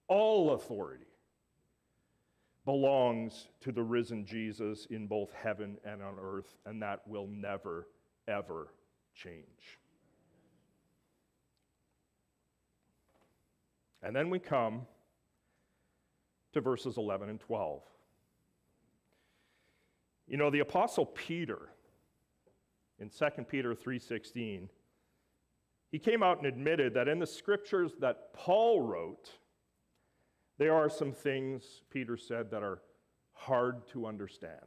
all 0.08 0.54
authority 0.54 1.04
belongs 2.64 3.48
to 3.60 3.70
the 3.70 3.82
risen 3.82 4.24
Jesus 4.24 4.86
in 4.86 5.06
both 5.06 5.30
heaven 5.34 5.76
and 5.84 6.02
on 6.02 6.14
earth, 6.18 6.56
and 6.64 6.80
that 6.80 7.06
will 7.06 7.26
never, 7.26 7.86
ever 8.26 8.68
change. 9.14 9.77
And 14.02 14.14
then 14.14 14.30
we 14.30 14.38
come 14.38 14.86
to 16.52 16.60
verses 16.60 16.96
11 16.96 17.28
and 17.28 17.40
12. 17.40 17.82
You 20.26 20.36
know, 20.36 20.50
the 20.50 20.60
apostle 20.60 21.06
Peter 21.06 21.70
in 22.98 23.10
2 23.10 23.44
Peter 23.44 23.74
3:16 23.74 24.68
he 25.90 25.98
came 25.98 26.22
out 26.22 26.36
and 26.36 26.46
admitted 26.46 26.92
that 26.94 27.08
in 27.08 27.18
the 27.18 27.26
scriptures 27.26 27.92
that 28.00 28.34
Paul 28.34 28.82
wrote 28.82 29.38
there 30.58 30.74
are 30.74 30.90
some 30.90 31.12
things 31.12 31.82
Peter 31.88 32.16
said 32.16 32.50
that 32.50 32.62
are 32.62 32.82
hard 33.32 33.86
to 33.88 34.06
understand. 34.06 34.66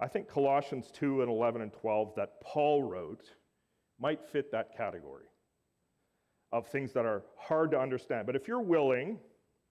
I 0.00 0.08
think 0.08 0.28
Colossians 0.28 0.90
2 0.90 1.22
and 1.22 1.30
11 1.30 1.62
and 1.62 1.72
12 1.72 2.14
that 2.16 2.40
Paul 2.40 2.82
wrote 2.82 3.36
might 3.98 4.24
fit 4.24 4.50
that 4.50 4.76
category 4.76 5.26
of 6.52 6.66
things 6.66 6.92
that 6.92 7.06
are 7.06 7.22
hard 7.36 7.70
to 7.70 7.80
understand. 7.80 8.26
But 8.26 8.36
if 8.36 8.48
you're 8.48 8.60
willing, 8.60 9.18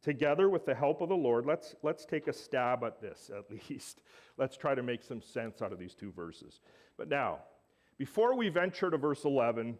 together 0.02 0.50
with 0.50 0.66
the 0.66 0.76
help 0.76 1.02
of 1.02 1.10
the 1.10 1.16
Lord, 1.16 1.46
let's, 1.46 1.76
let's 1.84 2.06
take 2.06 2.28
a 2.28 2.34
stab 2.34 2.84
at 2.84 3.02
this 3.02 3.30
at 3.36 3.46
least. 3.70 4.02
Let's 4.38 4.58
try 4.58 4.76
to 4.76 4.84
make 4.84 5.04
some 5.04 5.22
sense 5.22 5.62
out 5.62 5.72
of 5.72 5.80
these 5.80 5.96
two 5.96 6.12
verses. 6.12 6.62
But 6.98 7.10
now, 7.10 7.40
before 7.98 8.36
we 8.36 8.50
venture 8.50 8.90
to 8.90 8.98
verse 8.98 9.26
11, 9.26 9.78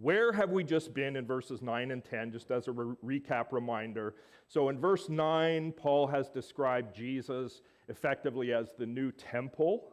where 0.00 0.32
have 0.32 0.50
we 0.50 0.64
just 0.64 0.92
been 0.92 1.16
in 1.16 1.26
verses 1.26 1.62
9 1.62 1.90
and 1.90 2.04
10, 2.04 2.32
just 2.32 2.50
as 2.50 2.68
a 2.68 2.72
re- 2.72 3.20
recap 3.20 3.52
reminder? 3.52 4.14
So, 4.48 4.68
in 4.68 4.78
verse 4.78 5.08
9, 5.08 5.72
Paul 5.72 6.08
has 6.08 6.28
described 6.28 6.94
Jesus 6.94 7.62
effectively 7.88 8.52
as 8.52 8.74
the 8.76 8.86
new 8.86 9.12
temple. 9.12 9.92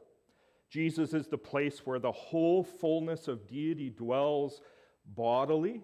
Jesus 0.69 1.13
is 1.13 1.27
the 1.27 1.37
place 1.37 1.85
where 1.85 1.99
the 1.99 2.11
whole 2.11 2.63
fullness 2.63 3.27
of 3.27 3.47
deity 3.47 3.89
dwells 3.89 4.61
bodily. 5.05 5.83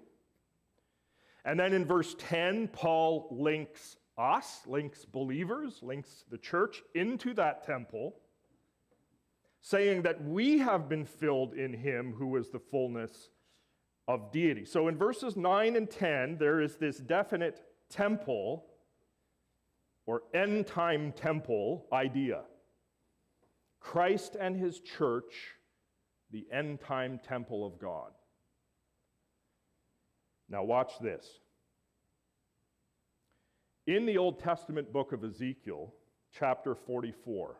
And 1.47 1.57
then 1.57 1.71
in 1.71 1.85
verse 1.85 2.13
10, 2.19 2.67
Paul 2.67 3.29
links 3.31 3.95
us, 4.17 4.59
links 4.67 5.05
believers, 5.05 5.79
links 5.81 6.25
the 6.29 6.37
church 6.37 6.83
into 6.93 7.33
that 7.35 7.65
temple, 7.65 8.17
saying 9.61 10.01
that 10.01 10.21
we 10.25 10.57
have 10.57 10.89
been 10.89 11.05
filled 11.05 11.53
in 11.53 11.73
him 11.73 12.11
who 12.11 12.35
is 12.35 12.49
the 12.49 12.59
fullness 12.59 13.29
of 14.09 14.29
deity. 14.29 14.65
So 14.65 14.89
in 14.89 14.97
verses 14.97 15.37
9 15.37 15.77
and 15.77 15.89
10, 15.89 16.37
there 16.37 16.59
is 16.59 16.75
this 16.75 16.97
definite 16.97 17.61
temple 17.89 18.65
or 20.05 20.23
end 20.33 20.67
time 20.67 21.13
temple 21.13 21.85
idea. 21.93 22.41
Christ 23.79 24.35
and 24.37 24.53
his 24.53 24.81
church, 24.81 25.55
the 26.29 26.45
end 26.51 26.81
time 26.81 27.21
temple 27.25 27.65
of 27.65 27.79
God. 27.79 28.11
Now, 30.49 30.63
watch 30.63 30.93
this. 31.01 31.25
In 33.85 34.05
the 34.05 34.17
Old 34.17 34.39
Testament 34.39 34.91
book 34.91 35.11
of 35.13 35.23
Ezekiel, 35.23 35.93
chapter 36.37 36.75
44, 36.75 37.57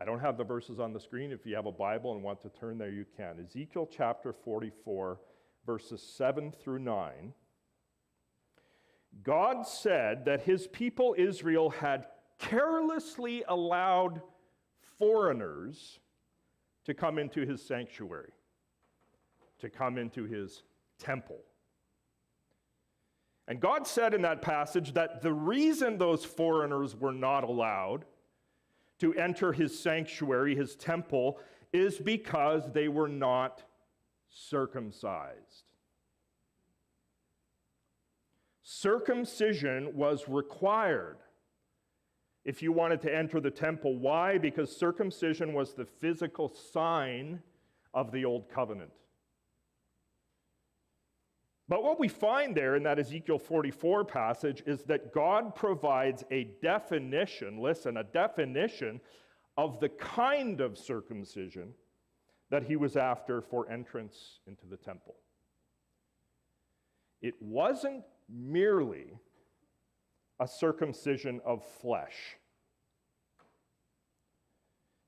I 0.00 0.04
don't 0.04 0.20
have 0.20 0.36
the 0.36 0.44
verses 0.44 0.80
on 0.80 0.92
the 0.92 0.98
screen. 0.98 1.30
If 1.30 1.46
you 1.46 1.54
have 1.54 1.66
a 1.66 1.72
Bible 1.72 2.12
and 2.12 2.22
want 2.22 2.40
to 2.42 2.48
turn 2.48 2.78
there, 2.78 2.90
you 2.90 3.04
can. 3.16 3.38
Ezekiel 3.40 3.88
chapter 3.90 4.32
44, 4.32 5.20
verses 5.64 6.02
7 6.02 6.52
through 6.52 6.80
9. 6.80 7.32
God 9.22 9.66
said 9.66 10.24
that 10.24 10.42
his 10.42 10.66
people 10.66 11.14
Israel 11.16 11.70
had 11.70 12.06
carelessly 12.38 13.44
allowed 13.48 14.20
foreigners 14.98 16.00
to 16.84 16.94
come 16.94 17.18
into 17.18 17.46
his 17.46 17.62
sanctuary, 17.62 18.32
to 19.60 19.70
come 19.70 19.98
into 19.98 20.24
his 20.24 20.64
temple. 20.98 21.40
And 23.46 23.60
God 23.60 23.86
said 23.86 24.14
in 24.14 24.22
that 24.22 24.42
passage 24.42 24.94
that 24.94 25.20
the 25.20 25.32
reason 25.32 25.98
those 25.98 26.24
foreigners 26.24 26.96
were 26.96 27.12
not 27.12 27.44
allowed 27.44 28.04
to 29.00 29.12
enter 29.14 29.52
his 29.52 29.78
sanctuary, 29.78 30.56
his 30.56 30.76
temple, 30.76 31.38
is 31.72 31.98
because 31.98 32.72
they 32.72 32.88
were 32.88 33.08
not 33.08 33.62
circumcised. 34.28 35.64
Circumcision 38.62 39.94
was 39.94 40.26
required 40.26 41.18
if 42.44 42.62
you 42.62 42.72
wanted 42.72 43.00
to 43.02 43.14
enter 43.14 43.40
the 43.40 43.50
temple. 43.50 43.98
Why? 43.98 44.38
Because 44.38 44.74
circumcision 44.74 45.52
was 45.52 45.74
the 45.74 45.84
physical 45.84 46.48
sign 46.48 47.42
of 47.92 48.10
the 48.10 48.24
old 48.24 48.48
covenant. 48.48 48.92
But 51.68 51.82
what 51.82 51.98
we 51.98 52.08
find 52.08 52.54
there 52.54 52.76
in 52.76 52.82
that 52.82 52.98
Ezekiel 52.98 53.38
44 53.38 54.04
passage 54.04 54.62
is 54.66 54.82
that 54.84 55.14
God 55.14 55.54
provides 55.54 56.22
a 56.30 56.44
definition, 56.60 57.58
listen, 57.58 57.96
a 57.96 58.04
definition 58.04 59.00
of 59.56 59.80
the 59.80 59.88
kind 59.88 60.60
of 60.60 60.76
circumcision 60.76 61.72
that 62.50 62.64
he 62.64 62.76
was 62.76 62.96
after 62.96 63.40
for 63.40 63.70
entrance 63.70 64.40
into 64.46 64.66
the 64.66 64.76
temple. 64.76 65.16
It 67.22 67.34
wasn't 67.40 68.04
merely 68.28 69.18
a 70.38 70.46
circumcision 70.46 71.40
of 71.46 71.64
flesh, 71.80 72.36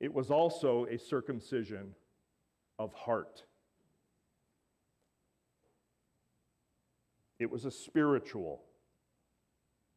it 0.01 0.13
was 0.13 0.31
also 0.31 0.87
a 0.87 0.99
circumcision 0.99 1.95
of 2.79 2.93
heart. 2.95 3.45
It 7.39 7.51
was 7.51 7.65
a 7.65 7.71
spiritual 7.71 8.63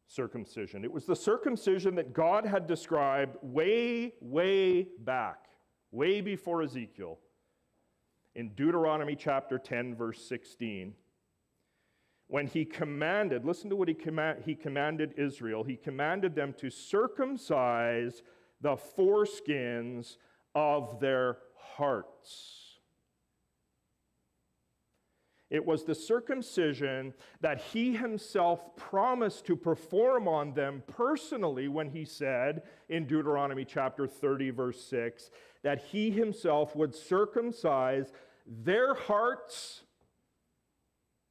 circumcision. 0.07 0.83
It 0.83 0.91
was 0.91 1.05
the 1.05 1.15
circumcision 1.15 1.95
that 1.95 2.13
God 2.13 2.45
had 2.45 2.67
described 2.67 3.37
way, 3.41 4.13
way 4.21 4.87
back, 4.99 5.45
way 5.91 6.19
before 6.21 6.63
Ezekiel, 6.63 7.19
in 8.35 8.49
Deuteronomy 8.55 9.15
chapter 9.15 9.57
10, 9.57 9.95
verse 9.95 10.21
16. 10.27 10.93
When 12.27 12.47
he 12.47 12.65
commanded, 12.65 13.45
listen 13.45 13.69
to 13.69 13.75
what 13.75 13.87
he, 13.87 13.93
command, 13.93 14.43
he 14.45 14.55
commanded 14.55 15.13
Israel, 15.17 15.63
he 15.63 15.75
commanded 15.75 16.35
them 16.35 16.53
to 16.59 16.69
circumcise 16.69 18.21
the 18.61 18.75
foreskins 18.75 20.17
of 20.53 20.99
their 20.99 21.37
hearts. 21.55 22.68
It 25.49 25.65
was 25.65 25.83
the 25.83 25.95
circumcision 25.95 27.13
that 27.41 27.59
he 27.59 27.95
himself 27.95 28.75
promised 28.75 29.45
to 29.47 29.55
perform 29.55 30.27
on 30.27 30.53
them 30.53 30.83
personally 30.85 31.67
when 31.67 31.89
he 31.89 32.05
said 32.05 32.63
in 32.87 33.05
Deuteronomy 33.05 33.65
chapter 33.65 34.05
30, 34.05 34.51
verse 34.51 34.83
6, 34.83 35.31
that 35.63 35.81
he 35.81 36.11
himself 36.11 36.75
would 36.75 36.93
circumcise 36.93 38.11
their 38.45 38.93
hearts 38.93 39.83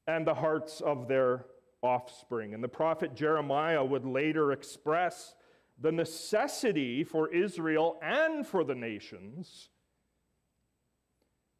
and 0.08 0.26
the 0.26 0.34
hearts 0.34 0.80
of 0.80 1.06
their 1.06 1.46
offspring. 1.82 2.54
And 2.54 2.64
the 2.64 2.68
prophet 2.68 3.14
Jeremiah 3.14 3.84
would 3.84 4.04
later 4.04 4.50
express 4.50 5.34
the 5.80 5.92
necessity 5.92 7.04
for 7.04 7.32
Israel 7.32 8.00
and 8.02 8.44
for 8.44 8.64
the 8.64 8.74
nations 8.74 9.68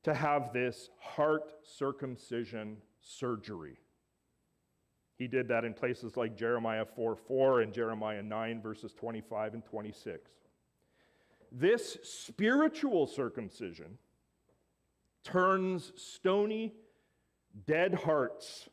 to 0.08 0.14
have 0.14 0.54
this 0.54 0.88
heart 0.98 1.52
circumcision 1.62 2.78
surgery. 3.02 3.76
He 5.18 5.28
did 5.28 5.48
that 5.48 5.66
in 5.66 5.74
places 5.74 6.16
like 6.16 6.34
Jeremiah 6.34 6.86
4 6.86 7.14
4 7.14 7.60
and 7.60 7.74
Jeremiah 7.74 8.22
9, 8.22 8.62
verses 8.62 8.94
25 8.94 9.52
and 9.52 9.64
26. 9.66 10.30
This 11.52 11.98
spiritual 12.02 13.06
circumcision 13.06 13.98
turns 15.24 15.92
stony, 15.96 16.72
dead 17.66 17.92
hearts 17.92 18.70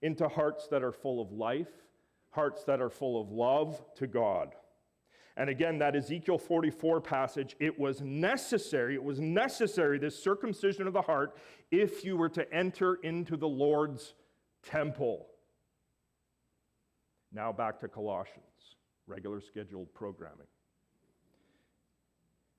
into 0.00 0.26
hearts 0.26 0.68
that 0.68 0.82
are 0.82 0.92
full 0.92 1.20
of 1.20 1.32
life, 1.32 1.82
hearts 2.30 2.64
that 2.64 2.80
are 2.80 2.90
full 2.90 3.20
of 3.20 3.30
love 3.30 3.84
to 3.96 4.06
God. 4.06 4.54
And 5.36 5.48
again, 5.48 5.78
that 5.78 5.96
Ezekiel 5.96 6.38
44 6.38 7.00
passage, 7.00 7.56
it 7.58 7.78
was 7.78 8.02
necessary, 8.02 8.94
it 8.94 9.02
was 9.02 9.18
necessary, 9.18 9.98
this 9.98 10.22
circumcision 10.22 10.86
of 10.86 10.92
the 10.92 11.02
heart, 11.02 11.36
if 11.70 12.04
you 12.04 12.16
were 12.16 12.28
to 12.30 12.52
enter 12.52 12.96
into 12.96 13.36
the 13.36 13.48
Lord's 13.48 14.14
temple. 14.62 15.28
Now 17.32 17.50
back 17.50 17.80
to 17.80 17.88
Colossians, 17.88 18.76
regular 19.06 19.40
scheduled 19.40 19.92
programming. 19.94 20.46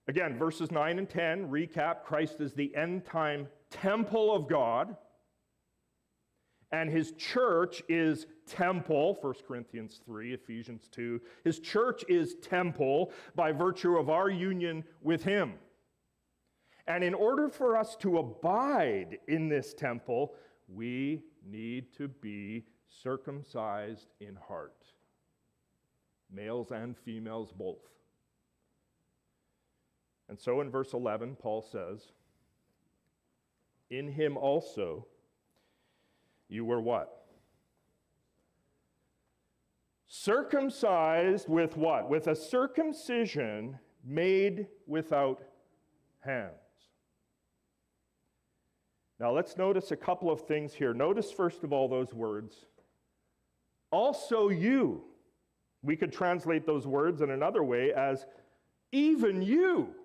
Again, 0.07 0.37
verses 0.37 0.71
9 0.71 0.97
and 0.97 1.09
10 1.09 1.49
recap 1.49 2.03
Christ 2.03 2.41
is 2.41 2.53
the 2.53 2.75
end 2.75 3.05
time 3.05 3.47
temple 3.69 4.35
of 4.35 4.49
God, 4.49 4.97
and 6.73 6.89
his 6.89 7.11
church 7.11 7.83
is 7.87 8.25
temple, 8.47 9.19
1 9.21 9.33
Corinthians 9.47 10.01
3, 10.07 10.33
Ephesians 10.33 10.89
2. 10.91 11.21
His 11.43 11.59
church 11.59 12.03
is 12.09 12.33
temple 12.41 13.11
by 13.35 13.51
virtue 13.51 13.95
of 13.95 14.09
our 14.09 14.27
union 14.27 14.83
with 15.03 15.23
him. 15.23 15.53
And 16.87 17.03
in 17.03 17.13
order 17.13 17.47
for 17.47 17.77
us 17.77 17.95
to 17.97 18.17
abide 18.17 19.19
in 19.27 19.49
this 19.49 19.75
temple, 19.75 20.33
we 20.67 21.21
need 21.45 21.93
to 21.93 22.07
be 22.07 22.65
circumcised 22.89 24.07
in 24.19 24.35
heart, 24.35 24.83
males 26.31 26.71
and 26.71 26.97
females 26.97 27.53
both. 27.55 27.87
And 30.27 30.39
so 30.39 30.59
in 30.61 30.71
verse 30.71 30.93
11, 30.93 31.35
Paul 31.35 31.61
says, 31.61 32.13
In 33.91 34.07
him 34.07 34.37
also 34.37 35.05
you 36.53 36.63
were 36.63 36.79
what? 36.79 37.23
Circumcised 40.07 41.49
with 41.49 41.75
what? 41.75 42.09
With 42.09 42.27
a 42.27 42.35
circumcision 42.35 43.79
made 44.05 44.67
without 44.85 45.41
hands. 46.19 46.53
Now 49.19 49.31
let's 49.31 49.57
notice 49.57 49.91
a 49.91 49.95
couple 49.95 50.29
of 50.29 50.41
things 50.41 50.73
here. 50.73 50.93
Notice, 50.93 51.31
first 51.31 51.63
of 51.63 51.73
all, 51.73 51.87
those 51.87 52.13
words. 52.13 52.65
Also, 53.91 54.49
you. 54.49 55.03
We 55.81 55.95
could 55.95 56.13
translate 56.13 56.65
those 56.65 56.85
words 56.85 57.21
in 57.21 57.31
another 57.31 57.63
way 57.63 57.93
as 57.93 58.25
even 58.91 59.41
you. 59.41 59.95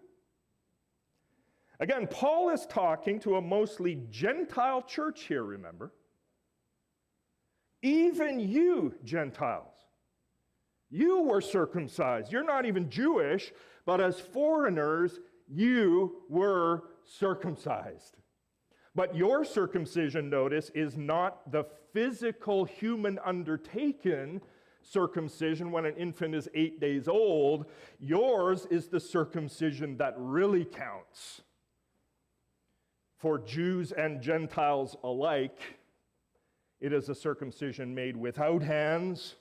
Again, 1.80 2.06
Paul 2.06 2.50
is 2.50 2.66
talking 2.66 3.20
to 3.20 3.36
a 3.36 3.42
mostly 3.42 4.00
Gentile 4.10 4.82
church 4.82 5.24
here, 5.24 5.44
remember? 5.44 5.92
Even 7.82 8.40
you, 8.40 8.94
Gentiles. 9.04 9.74
You 10.90 11.22
were 11.22 11.40
circumcised. 11.40 12.32
You're 12.32 12.44
not 12.44 12.66
even 12.66 12.90
Jewish, 12.90 13.52
but 13.84 14.00
as 14.00 14.18
foreigners, 14.18 15.18
you 15.46 16.22
were 16.28 16.84
circumcised. 17.04 18.16
But 18.94 19.14
your 19.14 19.44
circumcision, 19.44 20.28
notice, 20.28 20.70
is 20.74 20.96
not 20.96 21.52
the 21.52 21.64
physical 21.92 22.64
human 22.64 23.18
undertaken 23.24 24.40
circumcision 24.82 25.70
when 25.70 25.84
an 25.84 25.94
infant 25.96 26.34
is 26.34 26.48
eight 26.54 26.80
days 26.80 27.06
old. 27.06 27.66
Yours 28.00 28.66
is 28.70 28.88
the 28.88 29.00
circumcision 29.00 29.96
that 29.98 30.14
really 30.16 30.64
counts. 30.64 31.42
For 33.18 33.38
Jews 33.38 33.92
and 33.92 34.22
Gentiles 34.22 34.96
alike, 35.02 35.77
it 36.80 36.92
is 36.92 37.08
a 37.08 37.14
circumcision 37.14 37.94
made 37.94 38.16
without 38.16 38.62
hands. 38.62 39.34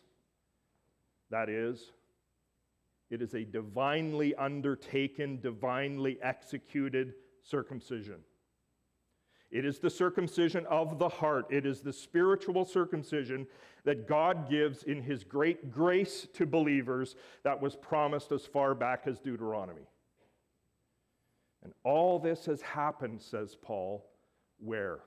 That 1.30 1.50
is, 1.50 1.92
it 3.10 3.22
is 3.22 3.34
a 3.34 3.44
divinely 3.44 4.36
undertaken, 4.36 5.40
divinely 5.42 6.18
executed 6.22 7.14
circumcision. 7.44 8.22
It 9.50 9.66
is 9.66 9.80
the 9.80 9.90
circumcision 9.90 10.66
of 10.66 11.00
the 11.00 11.08
heart. 11.08 11.48
It 11.50 11.66
is 11.66 11.80
the 11.80 11.94
spiritual 11.94 12.66
circumcision 12.66 13.48
that 13.86 14.08
God 14.08 14.50
gives 14.50 14.84
in 14.84 15.02
His 15.02 15.24
great 15.24 15.72
grace 15.72 16.28
to 16.34 16.46
believers 16.46 17.16
that 17.44 17.62
was 17.62 17.76
promised 17.76 18.34
as 18.34 18.46
far 18.46 18.76
back 18.76 19.04
as 19.06 19.20
Deuteronomy. 19.20 19.88
And 21.64 21.74
all 21.84 22.20
this 22.20 22.46
has 22.46 22.62
happened, 22.62 23.22
says 23.22 23.56
Paul, 23.62 24.06
where? 24.60 25.00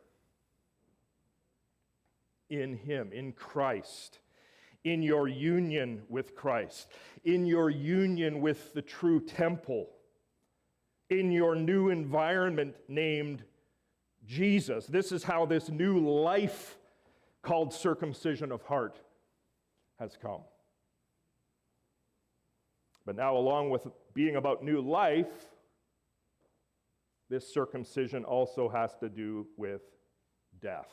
In 2.50 2.76
Him, 2.76 3.12
in 3.12 3.32
Christ, 3.32 4.18
in 4.84 5.02
your 5.02 5.28
union 5.28 6.02
with 6.08 6.34
Christ, 6.34 6.88
in 7.24 7.46
your 7.46 7.70
union 7.70 8.40
with 8.40 8.74
the 8.74 8.82
true 8.82 9.20
temple, 9.20 9.88
in 11.08 11.30
your 11.32 11.54
new 11.54 11.88
environment 11.88 12.74
named 12.88 13.44
Jesus. 14.26 14.86
This 14.86 15.12
is 15.12 15.24
how 15.24 15.46
this 15.46 15.68
new 15.68 15.98
life 15.98 16.76
called 17.42 17.72
circumcision 17.72 18.52
of 18.52 18.62
heart 18.62 19.00
has 19.98 20.16
come. 20.20 20.42
But 23.06 23.16
now, 23.16 23.36
along 23.36 23.70
with 23.70 23.86
being 24.14 24.36
about 24.36 24.62
new 24.62 24.80
life, 24.80 25.48
this 27.28 27.52
circumcision 27.52 28.24
also 28.24 28.68
has 28.68 28.94
to 28.96 29.08
do 29.08 29.46
with 29.56 29.82
death. 30.60 30.88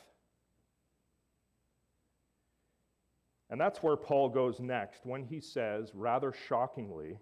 And 3.49 3.60
that's 3.60 3.81
where 3.81 3.95
Paul 3.95 4.29
goes 4.29 4.60
next 4.60 5.05
when 5.05 5.23
he 5.23 5.39
says, 5.39 5.91
rather 5.93 6.33
shockingly, 6.47 7.17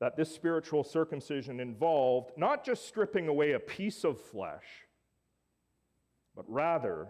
that 0.00 0.16
this 0.16 0.34
spiritual 0.34 0.82
circumcision 0.82 1.60
involved 1.60 2.32
not 2.36 2.64
just 2.64 2.86
stripping 2.86 3.28
away 3.28 3.52
a 3.52 3.60
piece 3.60 4.02
of 4.02 4.20
flesh, 4.20 4.64
but 6.34 6.44
rather 6.48 7.08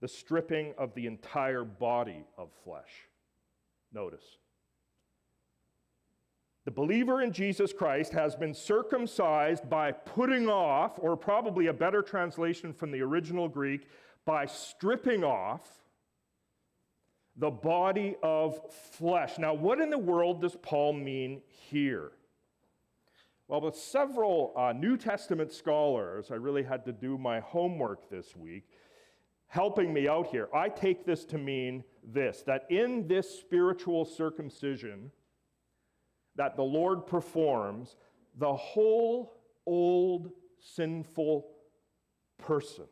the 0.00 0.08
stripping 0.08 0.74
of 0.76 0.92
the 0.94 1.06
entire 1.06 1.64
body 1.64 2.24
of 2.36 2.50
flesh. 2.64 3.08
Notice. 3.92 4.24
The 6.64 6.70
believer 6.70 7.22
in 7.22 7.32
Jesus 7.32 7.72
Christ 7.72 8.12
has 8.12 8.36
been 8.36 8.54
circumcised 8.54 9.68
by 9.68 9.92
putting 9.92 10.48
off, 10.48 10.92
or 10.98 11.16
probably 11.16 11.68
a 11.68 11.72
better 11.72 12.02
translation 12.02 12.72
from 12.72 12.90
the 12.90 13.00
original 13.00 13.48
Greek, 13.48 13.88
by 14.24 14.46
stripping 14.46 15.24
off 15.24 15.81
the 17.36 17.50
body 17.50 18.16
of 18.22 18.60
flesh. 18.92 19.38
Now, 19.38 19.54
what 19.54 19.80
in 19.80 19.90
the 19.90 19.98
world 19.98 20.42
does 20.42 20.56
Paul 20.60 20.92
mean 20.92 21.40
here? 21.46 22.12
Well, 23.48 23.60
with 23.60 23.76
several 23.76 24.52
uh, 24.56 24.72
New 24.72 24.96
Testament 24.96 25.52
scholars, 25.52 26.30
I 26.30 26.36
really 26.36 26.62
had 26.62 26.84
to 26.86 26.92
do 26.92 27.18
my 27.18 27.40
homework 27.40 28.08
this 28.08 28.36
week, 28.36 28.64
helping 29.46 29.92
me 29.92 30.08
out 30.08 30.28
here. 30.28 30.48
I 30.54 30.68
take 30.68 31.04
this 31.04 31.24
to 31.26 31.38
mean 31.38 31.84
this 32.04 32.42
that 32.46 32.66
in 32.70 33.06
this 33.06 33.28
spiritual 33.28 34.04
circumcision 34.04 35.10
that 36.36 36.56
the 36.56 36.62
Lord 36.62 37.06
performs, 37.06 37.96
the 38.38 38.54
whole 38.54 39.34
old 39.66 40.30
sinful 40.58 41.48
person, 42.38 42.86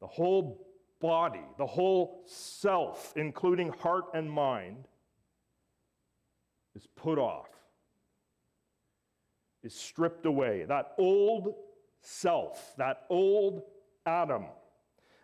the 0.00 0.06
whole 0.06 0.66
body, 1.02 1.44
the 1.58 1.66
whole 1.66 2.22
self, 2.26 3.12
including 3.16 3.70
heart 3.80 4.04
and 4.14 4.30
mind, 4.30 4.88
is 6.74 6.86
put 6.96 7.18
off 7.18 7.48
is 9.62 9.74
stripped 9.74 10.26
away. 10.26 10.64
That 10.64 10.94
old 10.98 11.54
self, 12.00 12.74
that 12.78 13.04
old 13.08 13.62
Adam 14.06 14.46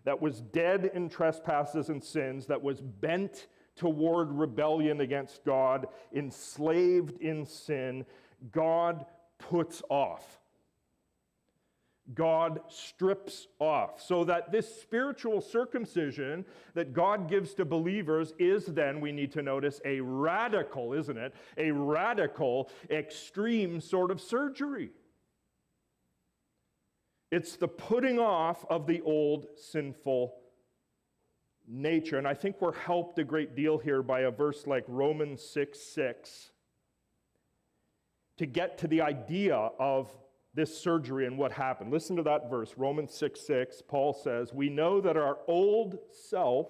that 0.05 0.21
was 0.21 0.41
dead 0.41 0.91
in 0.95 1.09
trespasses 1.09 1.89
and 1.89 2.03
sins, 2.03 2.47
that 2.47 2.63
was 2.63 2.81
bent 2.81 3.49
toward 3.77 4.33
rebellion 4.33 5.01
against 5.01 5.45
God, 5.45 5.87
enslaved 6.15 7.21
in 7.21 7.45
sin, 7.45 8.07
God 8.53 9.05
puts 9.39 9.83
off. 9.89 10.41
God 12.15 12.61
strips 12.69 13.49
off. 13.59 14.01
So 14.01 14.25
that 14.25 14.51
this 14.51 14.81
spiritual 14.81 15.41
circumcision 15.41 16.45
that 16.75 16.93
God 16.93 17.29
gives 17.29 17.55
to 17.55 17.65
believers 17.65 18.33
is 18.39 18.67
then, 18.67 19.01
we 19.01 19.13
need 19.13 19.33
to 19.33 19.43
notice, 19.43 19.81
a 19.85 20.01
radical, 20.01 20.93
isn't 20.95 21.19
it? 21.19 21.35
A 21.57 21.71
radical, 21.71 22.71
extreme 22.91 23.81
sort 23.81 24.11
of 24.11 24.21
surgery. 24.21 24.91
It's 27.31 27.57
the 27.57 27.69
putting 27.69 28.19
off 28.19 28.65
of 28.71 28.87
the 28.87 29.03
old 29.03 29.47
sinful 29.57 30.35
nature. 31.67 32.17
And 32.17 32.27
I 32.27 32.35
think 32.35 32.61
we're 32.61 32.73
helped 32.73 33.19
a 33.19 33.25
great 33.25 33.55
deal 33.55 33.77
here 33.77 34.03
by 34.03 34.21
a 34.21 34.31
verse 34.31 34.67
like 34.67 34.85
Romans 34.89 35.43
6 35.43 35.79
6 35.79 36.51
to 38.39 38.47
get 38.47 38.79
to 38.79 38.87
the 38.87 39.03
idea 39.03 39.57
of 39.57 40.11
this 40.59 40.77
surgery 40.77 41.25
and 41.25 41.39
what 41.39 41.53
happened. 41.53 41.93
Listen 41.93 42.17
to 42.17 42.23
that 42.25 42.51
verse, 42.51 42.75
Romans 42.77 43.15
6 43.15 43.41
6. 43.41 43.83
Paul 43.87 44.13
says, 44.13 44.53
We 44.53 44.69
know 44.69 45.01
that 45.01 45.17
our 45.17 45.39
old 45.47 45.99
self, 46.11 46.67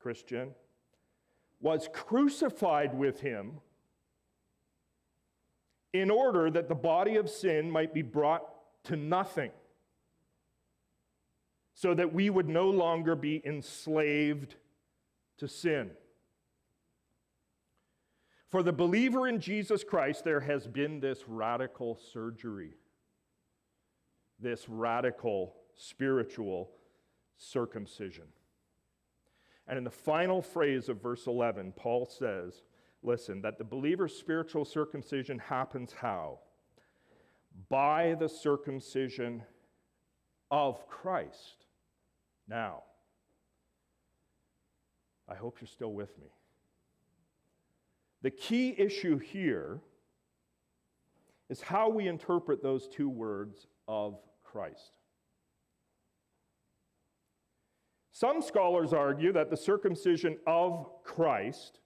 Christian, 0.00 0.50
was 1.60 1.88
crucified 1.92 2.98
with 2.98 3.20
him 3.20 3.60
in 5.92 6.10
order 6.10 6.50
that 6.50 6.68
the 6.68 6.74
body 6.74 7.14
of 7.14 7.30
sin 7.30 7.70
might 7.70 7.94
be 7.94 8.02
brought 8.02 8.44
to 8.84 8.96
nothing, 8.96 9.52
so 11.74 11.94
that 11.94 12.12
we 12.12 12.28
would 12.28 12.48
no 12.48 12.70
longer 12.70 13.14
be 13.14 13.40
enslaved 13.46 14.56
to 15.36 15.46
sin. 15.46 15.92
For 18.48 18.62
the 18.62 18.72
believer 18.72 19.28
in 19.28 19.40
Jesus 19.40 19.84
Christ, 19.84 20.24
there 20.24 20.40
has 20.40 20.66
been 20.66 21.00
this 21.00 21.24
radical 21.28 21.98
surgery, 22.12 22.74
this 24.40 24.68
radical 24.68 25.54
spiritual 25.76 26.70
circumcision. 27.36 28.24
And 29.66 29.76
in 29.76 29.84
the 29.84 29.90
final 29.90 30.40
phrase 30.40 30.88
of 30.88 31.02
verse 31.02 31.26
11, 31.26 31.72
Paul 31.76 32.06
says, 32.06 32.62
listen, 33.02 33.42
that 33.42 33.58
the 33.58 33.64
believer's 33.64 34.16
spiritual 34.16 34.64
circumcision 34.64 35.38
happens 35.38 35.92
how? 35.92 36.38
By 37.68 38.16
the 38.18 38.30
circumcision 38.30 39.42
of 40.50 40.88
Christ. 40.88 41.66
Now, 42.48 42.84
I 45.28 45.34
hope 45.34 45.58
you're 45.60 45.68
still 45.68 45.92
with 45.92 46.18
me. 46.18 46.28
The 48.22 48.30
key 48.30 48.74
issue 48.76 49.18
here 49.18 49.80
is 51.48 51.60
how 51.60 51.88
we 51.88 52.08
interpret 52.08 52.62
those 52.62 52.88
two 52.88 53.08
words 53.08 53.66
of 53.86 54.18
Christ. 54.44 54.98
Some 58.12 58.42
scholars 58.42 58.92
argue 58.92 59.32
that 59.32 59.50
the 59.50 59.56
circumcision 59.56 60.38
of 60.46 60.90
Christ 61.04 61.78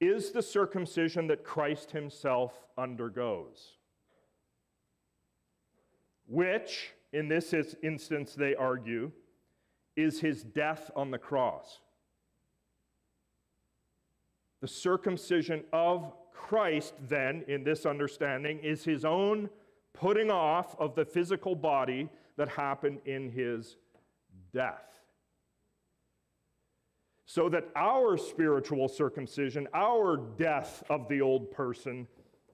is 0.00 0.30
the 0.30 0.42
circumcision 0.42 1.26
that 1.26 1.44
Christ 1.44 1.90
himself 1.90 2.52
undergoes, 2.78 3.72
which, 6.28 6.92
in 7.12 7.28
this 7.28 7.52
instance, 7.82 8.34
they 8.34 8.54
argue, 8.54 9.10
is 9.96 10.20
his 10.20 10.44
death 10.44 10.90
on 10.94 11.10
the 11.10 11.18
cross. 11.18 11.80
The 14.64 14.68
circumcision 14.68 15.62
of 15.74 16.14
Christ, 16.32 16.94
then, 17.06 17.44
in 17.48 17.64
this 17.64 17.84
understanding, 17.84 18.60
is 18.60 18.82
his 18.82 19.04
own 19.04 19.50
putting 19.92 20.30
off 20.30 20.74
of 20.80 20.94
the 20.94 21.04
physical 21.04 21.54
body 21.54 22.08
that 22.38 22.48
happened 22.48 23.00
in 23.04 23.30
his 23.30 23.76
death 24.54 25.02
so 27.26 27.50
that 27.50 27.68
our 27.76 28.16
spiritual 28.16 28.88
circumcision, 28.88 29.68
our 29.74 30.16
death 30.16 30.82
of 30.88 31.10
the 31.10 31.20
old 31.20 31.50
person, 31.50 32.08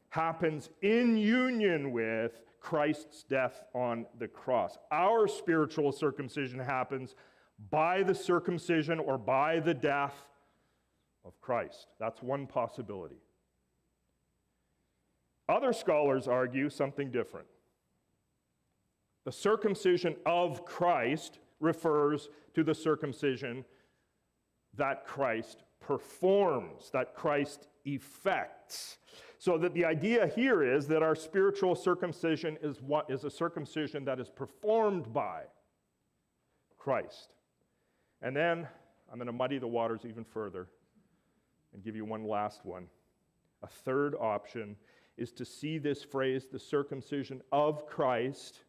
happens 0.09 0.69
in 0.83 1.17
union 1.17 1.93
with 1.93 2.41
Christ's 2.59 3.23
death 3.23 3.63
on 3.73 4.05
the 4.19 4.27
cross. 4.27 4.79
Our 4.91 5.29
spiritual 5.29 5.93
circumcision 5.93 6.59
happens 6.59 7.15
by 7.71 8.03
the 8.03 8.17
circumcision 8.17 8.99
or 8.99 9.17
by 9.17 9.61
the 9.61 9.75
death 9.75 10.27
of 11.25 11.41
Christ. 11.41 11.89
That's 11.99 12.23
one 12.23 12.47
possibility. 12.47 13.23
Other 15.49 15.73
scholars 15.73 16.29
argue 16.29 16.71
something 16.71 17.11
different. 17.11 17.47
The 19.25 19.33
circumcision 19.33 20.17
of 20.25 20.65
Christ 20.65 21.41
refers 21.59 22.29
to 22.55 22.65
the 22.65 22.75
circumcision 22.75 23.65
that 24.77 25.05
Christ 25.05 25.65
performs, 25.81 26.91
that 26.93 27.15
Christ 27.15 27.67
effects. 27.85 28.99
So 29.39 29.59
that 29.59 29.75
the 29.75 29.85
idea 29.85 30.27
here 30.27 30.63
is 30.63 30.87
that 30.89 31.03
our 31.03 31.15
spiritual 31.15 31.75
circumcision 31.75 32.59
is 32.63 32.81
what 32.81 33.11
is 33.11 33.25
a 33.25 33.31
circumcision 33.31 34.05
that 34.05 34.21
is 34.21 34.29
performed 34.29 35.13
by 35.13 35.43
Christ. 36.79 37.31
And 38.23 38.37
then 38.37 38.69
I'm 39.11 39.19
going 39.19 39.27
to 39.27 39.33
muddy 39.33 39.59
the 39.59 39.67
waters 39.67 40.03
even 40.07 40.25
further 40.25 40.69
and 41.73 41.83
give 41.83 41.97
you 41.97 42.05
one 42.05 42.27
last 42.27 42.65
one. 42.65 42.87
A 43.63 43.67
third 43.67 44.15
option 44.19 44.77
is 45.17 45.33
to 45.33 45.45
see 45.45 45.79
this 45.79 46.03
phrase, 46.03 46.47
the 46.51 46.59
circumcision 46.59 47.43
of 47.53 47.87
Christ, 47.87 48.65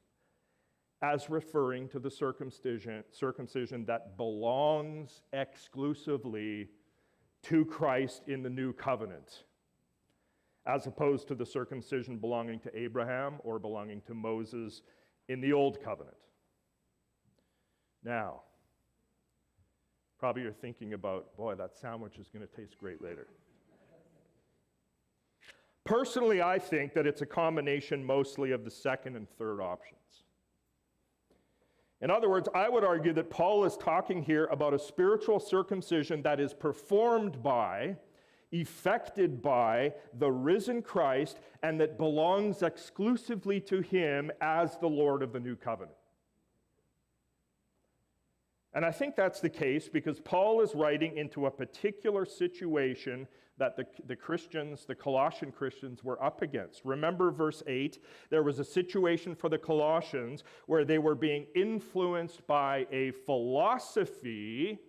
as 1.01 1.29
referring 1.29 1.87
to 1.89 1.99
the 1.99 2.11
circumcision, 2.11 3.03
circumcision 3.11 3.85
that 3.85 4.17
belongs 4.17 5.21
exclusively 5.33 6.67
to 7.43 7.65
Christ 7.65 8.23
in 8.27 8.43
the 8.43 8.49
new 8.49 8.73
covenant, 8.73 9.45
as 10.67 10.85
opposed 10.85 11.27
to 11.29 11.35
the 11.35 11.45
circumcision 11.45 12.17
belonging 12.17 12.59
to 12.59 12.77
Abraham 12.77 13.35
or 13.43 13.57
belonging 13.57 14.01
to 14.01 14.13
Moses 14.13 14.83
in 15.27 15.41
the 15.41 15.53
old 15.53 15.81
covenant. 15.81 16.17
Now, 18.03 18.41
probably 20.21 20.43
you're 20.43 20.51
thinking 20.53 20.93
about, 20.93 21.35
boy, 21.35 21.55
that 21.55 21.75
sandwich 21.75 22.19
is 22.19 22.29
going 22.29 22.47
to 22.47 22.55
taste 22.55 22.77
great 22.77 23.01
later. 23.01 23.25
Personally, 25.83 26.43
I 26.43 26.59
think 26.59 26.93
that 26.93 27.07
it's 27.07 27.23
a 27.23 27.25
combination 27.25 28.05
mostly 28.05 28.51
of 28.51 28.63
the 28.63 28.69
second 28.69 29.15
and 29.15 29.27
third 29.27 29.59
options. 29.59 29.97
In 32.01 32.11
other 32.11 32.29
words, 32.29 32.47
I 32.53 32.69
would 32.69 32.83
argue 32.83 33.13
that 33.13 33.31
Paul 33.31 33.65
is 33.65 33.75
talking 33.77 34.21
here 34.21 34.45
about 34.51 34.75
a 34.75 34.79
spiritual 34.79 35.39
circumcision 35.39 36.21
that 36.21 36.39
is 36.39 36.53
performed 36.53 37.41
by, 37.41 37.97
effected 38.51 39.41
by 39.41 39.91
the 40.19 40.31
risen 40.31 40.83
Christ, 40.83 41.39
and 41.63 41.81
that 41.81 41.97
belongs 41.97 42.61
exclusively 42.61 43.59
to 43.61 43.81
him 43.81 44.29
as 44.39 44.77
the 44.77 44.87
Lord 44.87 45.23
of 45.23 45.33
the 45.33 45.39
new 45.39 45.55
covenant. 45.55 45.97
And 48.73 48.85
I 48.85 48.91
think 48.91 49.15
that's 49.15 49.41
the 49.41 49.49
case 49.49 49.89
because 49.89 50.19
Paul 50.19 50.61
is 50.61 50.73
writing 50.75 51.17
into 51.17 51.45
a 51.45 51.51
particular 51.51 52.25
situation 52.25 53.27
that 53.57 53.75
the, 53.75 53.85
the 54.07 54.15
Christians, 54.15 54.85
the 54.85 54.95
Colossian 54.95 55.51
Christians, 55.51 56.03
were 56.03 56.21
up 56.23 56.41
against. 56.41 56.81
Remember 56.83 57.31
verse 57.31 57.61
8? 57.67 57.99
There 58.29 58.43
was 58.43 58.59
a 58.59 58.63
situation 58.63 59.35
for 59.35 59.49
the 59.49 59.57
Colossians 59.57 60.43
where 60.65 60.85
they 60.85 60.97
were 60.97 61.15
being 61.15 61.45
influenced 61.53 62.47
by 62.47 62.87
a 62.91 63.11
philosophy 63.11 64.79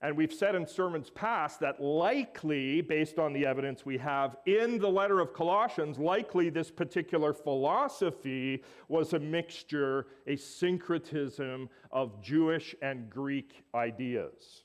and 0.00 0.16
we've 0.16 0.32
said 0.32 0.54
in 0.54 0.64
sermons 0.64 1.10
past 1.10 1.58
that 1.58 1.82
likely, 1.82 2.80
based 2.80 3.18
on 3.18 3.32
the 3.32 3.44
evidence 3.44 3.84
we 3.84 3.98
have 3.98 4.36
in 4.46 4.78
the 4.78 4.88
letter 4.88 5.18
of 5.18 5.34
Colossians, 5.34 5.98
likely 5.98 6.50
this 6.50 6.70
particular 6.70 7.32
philosophy 7.32 8.62
was 8.86 9.12
a 9.12 9.18
mixture, 9.18 10.06
a 10.28 10.36
syncretism 10.36 11.68
of 11.90 12.22
Jewish 12.22 12.76
and 12.80 13.10
Greek 13.10 13.64
ideas. 13.74 14.62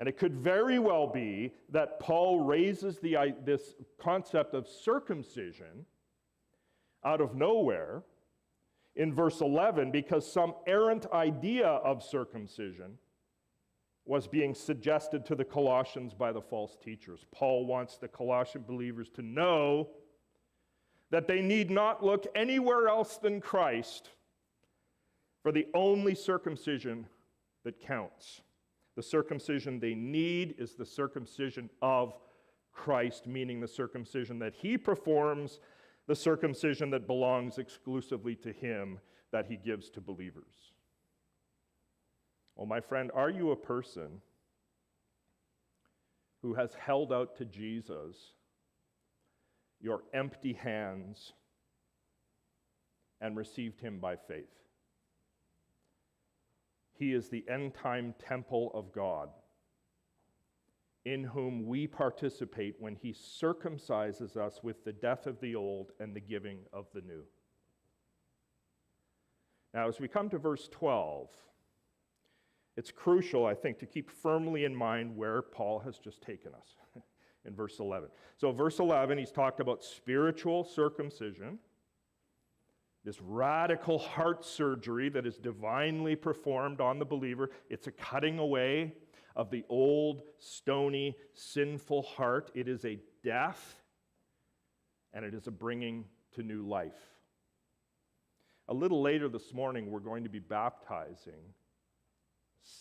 And 0.00 0.08
it 0.08 0.18
could 0.18 0.34
very 0.34 0.80
well 0.80 1.06
be 1.06 1.54
that 1.70 2.00
Paul 2.00 2.40
raises 2.40 2.98
the, 2.98 3.34
this 3.44 3.76
concept 3.98 4.54
of 4.54 4.66
circumcision 4.66 5.86
out 7.04 7.20
of 7.20 7.36
nowhere 7.36 8.02
in 8.96 9.14
verse 9.14 9.40
11 9.40 9.92
because 9.92 10.30
some 10.30 10.54
errant 10.66 11.06
idea 11.12 11.66
of 11.68 12.02
circumcision 12.02 12.98
was 14.06 14.28
being 14.28 14.54
suggested 14.54 15.26
to 15.26 15.34
the 15.34 15.44
Colossians 15.44 16.14
by 16.14 16.32
the 16.32 16.40
false 16.40 16.76
teachers. 16.82 17.26
Paul 17.32 17.66
wants 17.66 17.98
the 17.98 18.08
Colossian 18.08 18.62
believers 18.62 19.10
to 19.10 19.22
know 19.22 19.88
that 21.10 21.26
they 21.26 21.42
need 21.42 21.70
not 21.70 22.04
look 22.04 22.26
anywhere 22.34 22.88
else 22.88 23.16
than 23.16 23.40
Christ 23.40 24.10
for 25.42 25.50
the 25.52 25.66
only 25.74 26.14
circumcision 26.14 27.06
that 27.64 27.80
counts. 27.80 28.42
The 28.94 29.02
circumcision 29.02 29.78
they 29.78 29.94
need 29.94 30.54
is 30.58 30.74
the 30.74 30.86
circumcision 30.86 31.68
of 31.82 32.16
Christ, 32.72 33.26
meaning 33.26 33.60
the 33.60 33.68
circumcision 33.68 34.38
that 34.38 34.54
he 34.54 34.78
performs, 34.78 35.60
the 36.06 36.14
circumcision 36.14 36.90
that 36.90 37.06
belongs 37.06 37.58
exclusively 37.58 38.36
to 38.36 38.52
him 38.52 39.00
that 39.32 39.46
he 39.46 39.56
gives 39.56 39.90
to 39.90 40.00
believers. 40.00 40.72
Well, 42.56 42.66
my 42.66 42.80
friend, 42.80 43.10
are 43.14 43.30
you 43.30 43.50
a 43.50 43.56
person 43.56 44.22
who 46.40 46.54
has 46.54 46.74
held 46.74 47.12
out 47.12 47.36
to 47.36 47.44
Jesus 47.44 48.16
your 49.78 50.02
empty 50.14 50.54
hands 50.54 51.34
and 53.20 53.36
received 53.36 53.80
him 53.80 53.98
by 53.98 54.16
faith? 54.16 54.48
He 56.98 57.12
is 57.12 57.28
the 57.28 57.44
end 57.46 57.74
time 57.74 58.14
temple 58.18 58.70
of 58.72 58.90
God, 58.90 59.28
in 61.04 61.24
whom 61.24 61.66
we 61.66 61.86
participate 61.86 62.76
when 62.78 62.96
he 62.96 63.12
circumcises 63.12 64.38
us 64.38 64.60
with 64.62 64.82
the 64.82 64.94
death 64.94 65.26
of 65.26 65.38
the 65.40 65.54
old 65.54 65.92
and 66.00 66.16
the 66.16 66.20
giving 66.20 66.60
of 66.72 66.86
the 66.94 67.02
new. 67.02 67.22
Now, 69.74 69.88
as 69.88 70.00
we 70.00 70.08
come 70.08 70.30
to 70.30 70.38
verse 70.38 70.68
12, 70.72 71.28
it's 72.76 72.90
crucial, 72.90 73.46
I 73.46 73.54
think, 73.54 73.78
to 73.78 73.86
keep 73.86 74.10
firmly 74.10 74.64
in 74.64 74.74
mind 74.74 75.16
where 75.16 75.40
Paul 75.40 75.78
has 75.80 75.98
just 75.98 76.20
taken 76.20 76.52
us 76.54 76.74
in 77.46 77.54
verse 77.54 77.78
11. 77.80 78.10
So, 78.36 78.52
verse 78.52 78.78
11, 78.78 79.16
he's 79.16 79.32
talked 79.32 79.60
about 79.60 79.82
spiritual 79.82 80.62
circumcision. 80.64 81.58
this 83.02 83.20
radical 83.22 83.98
heart 83.98 84.44
surgery 84.44 85.08
that 85.08 85.26
is 85.26 85.38
divinely 85.38 86.16
performed 86.16 86.80
on 86.80 86.98
the 86.98 87.04
believer. 87.04 87.50
It's 87.70 87.86
a 87.86 87.92
cutting 87.92 88.38
away 88.38 88.92
of 89.34 89.50
the 89.50 89.64
old, 89.68 90.22
stony, 90.38 91.16
sinful 91.32 92.02
heart. 92.02 92.50
It 92.54 92.68
is 92.68 92.84
a 92.84 92.98
death, 93.22 93.82
and 95.14 95.24
it 95.24 95.34
is 95.34 95.46
a 95.46 95.50
bringing 95.50 96.04
to 96.34 96.42
new 96.42 96.66
life. 96.66 96.92
A 98.68 98.74
little 98.74 99.00
later 99.00 99.28
this 99.28 99.54
morning, 99.54 99.90
we're 99.90 100.00
going 100.00 100.24
to 100.24 100.30
be 100.30 100.40
baptizing 100.40 101.54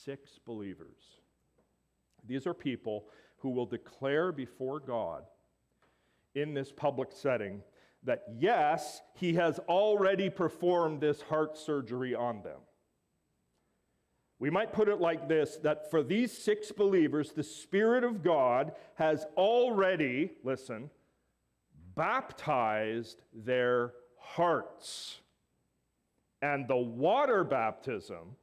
six 0.03 0.39
believers. 0.45 1.19
These 2.27 2.47
are 2.47 2.53
people 2.53 3.05
who 3.37 3.51
will 3.51 3.65
declare 3.65 4.31
before 4.31 4.79
God 4.79 5.23
in 6.33 6.53
this 6.53 6.71
public 6.71 7.09
setting 7.11 7.61
that 8.03 8.23
yes, 8.37 9.01
he 9.15 9.33
has 9.35 9.59
already 9.67 10.29
performed 10.29 11.01
this 11.01 11.21
heart 11.21 11.57
surgery 11.57 12.13
on 12.13 12.41
them. 12.43 12.59
We 14.37 14.49
might 14.49 14.73
put 14.73 14.89
it 14.89 14.99
like 14.99 15.27
this 15.27 15.57
that 15.63 15.89
for 15.89 16.03
these 16.03 16.31
six 16.31 16.71
believers, 16.71 17.31
the 17.31 17.43
Spirit 17.43 18.03
of 18.03 18.21
God 18.21 18.73
has 18.95 19.25
already, 19.37 20.31
listen, 20.43 20.89
baptized 21.95 23.21
their 23.33 23.93
hearts. 24.19 25.19
And 26.41 26.67
the 26.67 26.77
water 26.77 27.43
baptism 27.43 28.35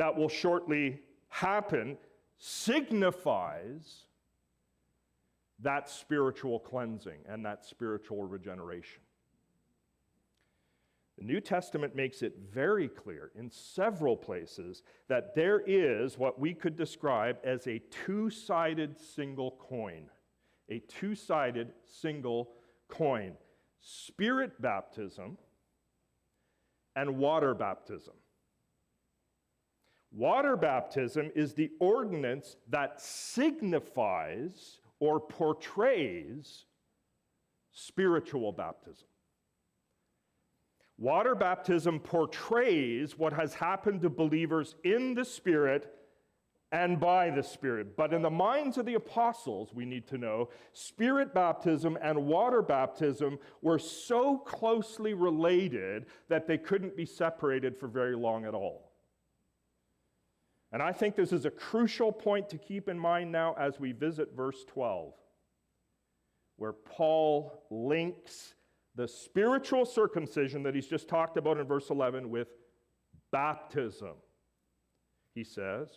that 0.00 0.16
will 0.16 0.30
shortly 0.30 0.98
happen 1.28 1.98
signifies 2.38 4.06
that 5.58 5.90
spiritual 5.90 6.58
cleansing 6.58 7.18
and 7.28 7.44
that 7.44 7.66
spiritual 7.66 8.24
regeneration. 8.24 9.02
The 11.18 11.24
New 11.24 11.38
Testament 11.38 11.94
makes 11.94 12.22
it 12.22 12.34
very 12.50 12.88
clear 12.88 13.30
in 13.38 13.50
several 13.50 14.16
places 14.16 14.84
that 15.08 15.34
there 15.34 15.60
is 15.66 16.16
what 16.16 16.40
we 16.40 16.54
could 16.54 16.76
describe 16.76 17.36
as 17.44 17.66
a 17.66 17.82
two 17.90 18.30
sided 18.30 18.98
single 18.98 19.58
coin. 19.60 20.06
A 20.70 20.78
two 20.78 21.14
sided 21.14 21.74
single 21.84 22.52
coin. 22.88 23.34
Spirit 23.80 24.62
baptism 24.62 25.36
and 26.96 27.18
water 27.18 27.52
baptism. 27.52 28.14
Water 30.12 30.56
baptism 30.56 31.30
is 31.34 31.54
the 31.54 31.70
ordinance 31.78 32.56
that 32.68 33.00
signifies 33.00 34.80
or 34.98 35.20
portrays 35.20 36.64
spiritual 37.72 38.52
baptism. 38.52 39.06
Water 40.98 41.34
baptism 41.34 41.98
portrays 42.00 43.16
what 43.18 43.32
has 43.32 43.54
happened 43.54 44.02
to 44.02 44.10
believers 44.10 44.74
in 44.84 45.14
the 45.14 45.24
Spirit 45.24 45.94
and 46.72 47.00
by 47.00 47.30
the 47.30 47.42
Spirit. 47.42 47.96
But 47.96 48.12
in 48.12 48.20
the 48.20 48.30
minds 48.30 48.78
of 48.78 48.86
the 48.86 48.94
apostles, 48.94 49.72
we 49.72 49.84
need 49.84 50.06
to 50.08 50.18
know, 50.18 50.50
Spirit 50.72 51.32
baptism 51.32 51.96
and 52.02 52.26
water 52.26 52.62
baptism 52.62 53.38
were 53.62 53.78
so 53.78 54.38
closely 54.38 55.14
related 55.14 56.06
that 56.28 56.46
they 56.46 56.58
couldn't 56.58 56.96
be 56.96 57.06
separated 57.06 57.76
for 57.76 57.88
very 57.88 58.14
long 58.14 58.44
at 58.44 58.54
all. 58.54 58.89
And 60.72 60.82
I 60.82 60.92
think 60.92 61.16
this 61.16 61.32
is 61.32 61.46
a 61.46 61.50
crucial 61.50 62.12
point 62.12 62.48
to 62.50 62.58
keep 62.58 62.88
in 62.88 62.98
mind 62.98 63.32
now 63.32 63.54
as 63.58 63.80
we 63.80 63.92
visit 63.92 64.36
verse 64.36 64.64
12, 64.68 65.12
where 66.56 66.72
Paul 66.72 67.64
links 67.70 68.54
the 68.94 69.08
spiritual 69.08 69.84
circumcision 69.84 70.62
that 70.62 70.74
he's 70.74 70.86
just 70.86 71.08
talked 71.08 71.36
about 71.36 71.58
in 71.58 71.66
verse 71.66 71.90
11 71.90 72.30
with 72.30 72.48
baptism. 73.32 74.14
He 75.34 75.42
says, 75.42 75.88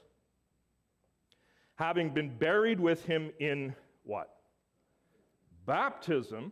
having 1.76 2.12
been 2.12 2.38
buried 2.38 2.80
with 2.80 3.06
him 3.06 3.32
in 3.40 3.76
what? 4.04 4.30
Baptism, 5.66 6.52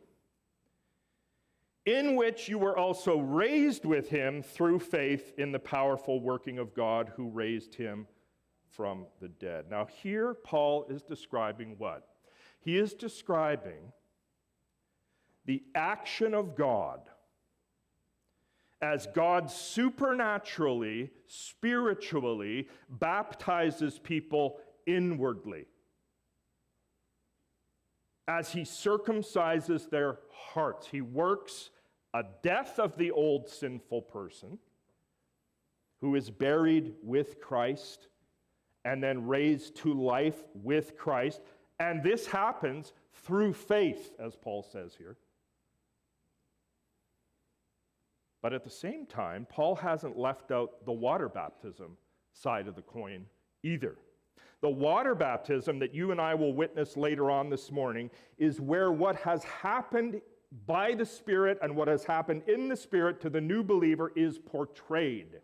in 1.85 2.15
which 2.15 2.47
you 2.47 2.59
were 2.59 2.77
also 2.77 3.19
raised 3.19 3.85
with 3.85 4.09
him 4.09 4.43
through 4.43 4.79
faith 4.79 5.33
in 5.37 5.51
the 5.51 5.59
powerful 5.59 6.19
working 6.19 6.59
of 6.59 6.73
God 6.73 7.11
who 7.15 7.29
raised 7.29 7.75
him 7.75 8.07
from 8.71 9.05
the 9.19 9.27
dead. 9.27 9.65
Now, 9.69 9.87
here 10.01 10.33
Paul 10.33 10.85
is 10.89 11.01
describing 11.01 11.75
what? 11.77 12.07
He 12.59 12.77
is 12.77 12.93
describing 12.93 13.91
the 15.45 15.63
action 15.75 16.33
of 16.33 16.55
God 16.55 17.01
as 18.81 19.07
God 19.13 19.51
supernaturally, 19.51 21.11
spiritually 21.27 22.67
baptizes 22.89 23.99
people 23.99 24.59
inwardly, 24.87 25.65
as 28.27 28.51
he 28.51 28.61
circumcises 28.61 29.89
their 29.89 30.19
hearts. 30.31 30.87
He 30.87 31.01
works 31.01 31.69
a 32.13 32.23
death 32.41 32.79
of 32.79 32.97
the 32.97 33.11
old 33.11 33.49
sinful 33.49 34.03
person 34.03 34.57
who 35.99 36.15
is 36.15 36.29
buried 36.31 36.93
with 37.03 37.39
Christ 37.39 38.07
and 38.85 39.03
then 39.03 39.27
raised 39.27 39.75
to 39.77 39.93
life 39.93 40.43
with 40.53 40.97
Christ. 40.97 41.41
And 41.79 42.03
this 42.03 42.25
happens 42.25 42.93
through 43.13 43.53
faith, 43.53 44.11
as 44.19 44.35
Paul 44.35 44.63
says 44.63 44.95
here. 44.97 45.17
But 48.41 48.53
at 48.53 48.63
the 48.63 48.69
same 48.69 49.05
time, 49.05 49.45
Paul 49.49 49.75
hasn't 49.75 50.17
left 50.17 50.51
out 50.51 50.85
the 50.85 50.91
water 50.91 51.29
baptism 51.29 51.97
side 52.33 52.67
of 52.67 52.75
the 52.75 52.81
coin 52.81 53.25
either. 53.63 53.95
The 54.61 54.69
water 54.69 55.15
baptism 55.15 55.79
that 55.79 55.93
you 55.93 56.11
and 56.11 56.19
I 56.19 56.35
will 56.35 56.53
witness 56.53 56.97
later 56.97 57.29
on 57.29 57.49
this 57.49 57.71
morning 57.71 58.09
is 58.37 58.61
where 58.61 58.91
what 58.91 59.15
has 59.17 59.43
happened 59.43 60.21
by 60.65 60.93
the 60.93 61.05
Spirit 61.05 61.57
and 61.61 61.75
what 61.75 61.87
has 61.87 62.03
happened 62.03 62.43
in 62.47 62.67
the 62.67 62.75
Spirit 62.75 63.21
to 63.21 63.29
the 63.29 63.41
new 63.41 63.63
believer 63.63 64.11
is 64.15 64.37
portrayed 64.37 65.39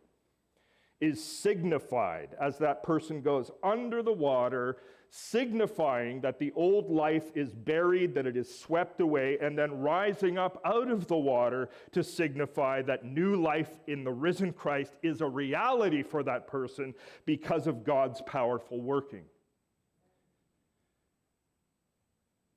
is 0.99 1.23
signified 1.23 2.35
as 2.39 2.57
that 2.57 2.83
person 2.83 3.21
goes 3.21 3.51
under 3.63 4.01
the 4.01 4.11
water, 4.11 4.77
signifying 5.09 6.21
that 6.21 6.39
the 6.39 6.51
old 6.55 6.89
life 6.89 7.31
is 7.35 7.53
buried, 7.53 8.13
that 8.15 8.25
it 8.25 8.35
is 8.35 8.59
swept 8.59 8.99
away, 8.99 9.37
and 9.39 9.57
then 9.57 9.79
rising 9.79 10.37
up 10.37 10.59
out 10.65 10.89
of 10.89 11.07
the 11.07 11.17
water 11.17 11.69
to 11.91 12.03
signify 12.03 12.81
that 12.81 13.05
new 13.05 13.35
life 13.35 13.79
in 13.87 14.03
the 14.03 14.11
risen 14.11 14.51
Christ 14.51 14.93
is 15.03 15.21
a 15.21 15.27
reality 15.27 16.03
for 16.03 16.23
that 16.23 16.47
person 16.47 16.93
because 17.25 17.67
of 17.67 17.83
God's 17.83 18.21
powerful 18.21 18.81
working. 18.81 19.25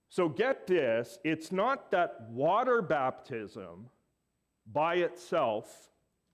So 0.08 0.28
get 0.28 0.66
this 0.66 1.18
it's 1.24 1.52
not 1.52 1.92
that 1.92 2.28
water 2.30 2.82
baptism 2.82 3.90
by 4.72 4.96
itself 4.96 5.89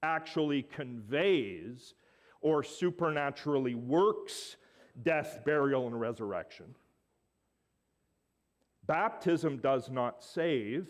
actually 0.06 0.62
conveys 0.62 1.94
or 2.40 2.62
supernaturally 2.62 3.74
works 3.74 4.56
death, 5.02 5.40
burial, 5.44 5.86
and 5.86 6.00
resurrection. 6.00 6.74
Baptism 8.86 9.58
does 9.58 9.90
not 9.90 10.22
save. 10.22 10.88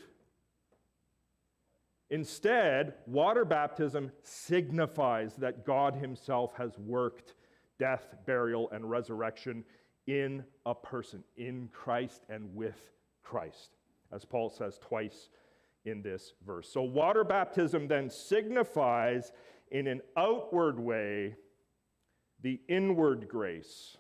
Instead, 2.11 2.95
water 3.07 3.45
baptism 3.45 4.13
signifies 4.23 5.35
that 5.37 5.65
God 5.65 5.95
Himself 5.97 6.53
has 6.57 6.79
worked 6.79 7.35
death, 7.79 8.15
burial, 8.27 8.71
and 8.71 8.89
resurrection 8.89 9.65
in 10.07 10.45
a 10.67 10.75
person, 10.75 11.25
in 11.37 11.69
Christ 11.73 12.23
and 12.29 12.55
with 12.55 12.91
Christ, 13.23 13.71
as 14.13 14.25
Paul 14.25 14.51
says 14.51 14.79
twice 14.79 15.31
in 15.87 16.03
this 16.03 16.35
verse. 16.45 16.69
So, 16.71 16.83
water 16.83 17.25
baptism 17.25 17.89
then 17.89 18.11
signifies 18.11 19.33
in 19.71 19.87
an 19.87 20.03
outward 20.17 20.79
way 20.79 21.37
the 22.43 22.61
inward 22.69 23.29
grace, 23.29 23.97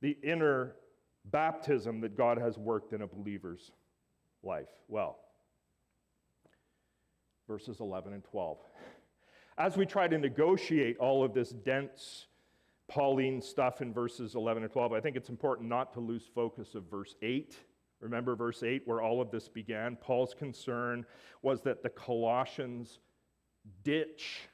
the 0.00 0.16
inner 0.22 0.76
baptism 1.24 2.00
that 2.02 2.16
God 2.16 2.38
has 2.38 2.56
worked 2.56 2.92
in 2.92 3.02
a 3.02 3.06
believer's 3.06 3.72
life. 4.42 4.68
Well, 4.86 5.18
verses 7.48 7.80
11 7.80 8.12
and 8.12 8.22
12. 8.24 8.58
As 9.58 9.76
we 9.76 9.86
try 9.86 10.06
to 10.06 10.18
negotiate 10.18 10.98
all 10.98 11.24
of 11.24 11.32
this 11.32 11.50
dense 11.50 12.26
Pauline 12.88 13.40
stuff 13.40 13.80
in 13.80 13.92
verses 13.92 14.34
11 14.34 14.62
and 14.62 14.72
12, 14.72 14.92
I 14.92 15.00
think 15.00 15.16
it's 15.16 15.30
important 15.30 15.68
not 15.68 15.92
to 15.94 16.00
lose 16.00 16.28
focus 16.34 16.74
of 16.74 16.84
verse 16.84 17.16
8 17.22 17.56
Remember 18.00 18.36
verse 18.36 18.62
8 18.62 18.82
where 18.84 19.00
all 19.00 19.20
of 19.20 19.30
this 19.30 19.48
began? 19.48 19.96
Paul's 19.96 20.34
concern 20.34 21.06
was 21.42 21.62
that 21.62 21.82
the 21.82 21.88
Colossians 21.88 22.98
ditch 23.82 24.48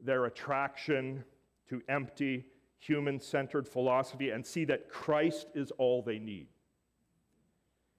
their 0.00 0.26
attraction 0.26 1.24
to 1.68 1.80
empty, 1.88 2.44
human 2.78 3.20
centered 3.20 3.66
philosophy 3.66 4.30
and 4.30 4.44
see 4.44 4.64
that 4.64 4.90
Christ 4.90 5.46
is 5.54 5.70
all 5.72 6.02
they 6.02 6.18
need. 6.18 6.48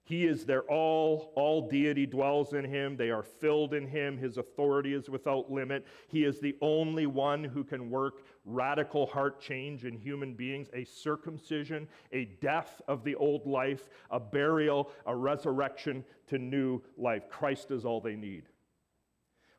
He 0.06 0.24
is 0.24 0.46
their 0.46 0.62
all. 0.62 1.32
All 1.34 1.68
deity 1.68 2.06
dwells 2.06 2.52
in 2.52 2.64
him. 2.64 2.96
They 2.96 3.10
are 3.10 3.24
filled 3.24 3.74
in 3.74 3.88
him. 3.88 4.16
His 4.16 4.36
authority 4.36 4.94
is 4.94 5.10
without 5.10 5.50
limit. 5.50 5.84
He 6.06 6.22
is 6.22 6.38
the 6.38 6.56
only 6.60 7.06
one 7.06 7.42
who 7.42 7.64
can 7.64 7.90
work 7.90 8.22
radical 8.46 9.06
heart 9.06 9.40
change 9.40 9.84
in 9.84 9.98
human 9.98 10.32
beings 10.32 10.68
a 10.72 10.84
circumcision, 10.84 11.86
a 12.12 12.26
death 12.40 12.80
of 12.88 13.04
the 13.04 13.16
old 13.16 13.44
life, 13.46 13.88
a 14.10 14.20
burial, 14.20 14.90
a 15.04 15.14
resurrection 15.14 16.04
to 16.28 16.38
new 16.38 16.80
life. 16.96 17.28
Christ 17.28 17.70
is 17.72 17.84
all 17.84 18.00
they 18.00 18.16
need. 18.16 18.44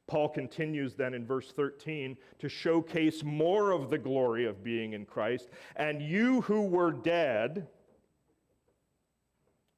Paul 0.08 0.30
continues 0.30 0.96
then 0.96 1.14
in 1.14 1.26
verse 1.26 1.52
13 1.52 2.16
to 2.40 2.48
showcase 2.48 3.24
more 3.24 3.72
of 3.72 3.90
the 3.90 3.98
glory 3.98 4.46
of 4.46 4.64
being 4.64 4.94
in 4.94 5.06
Christ. 5.06 5.50
And 5.76 6.02
you 6.02 6.42
who 6.42 6.62
were 6.62 6.94
dead, 6.94 7.68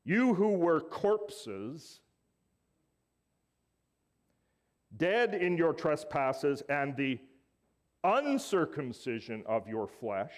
you 0.05 0.35
who 0.35 0.49
were 0.49 0.81
corpses, 0.81 2.01
dead 4.95 5.33
in 5.33 5.57
your 5.57 5.73
trespasses 5.73 6.61
and 6.69 6.95
the 6.95 7.19
uncircumcision 8.03 9.43
of 9.47 9.67
your 9.67 9.87
flesh, 9.87 10.33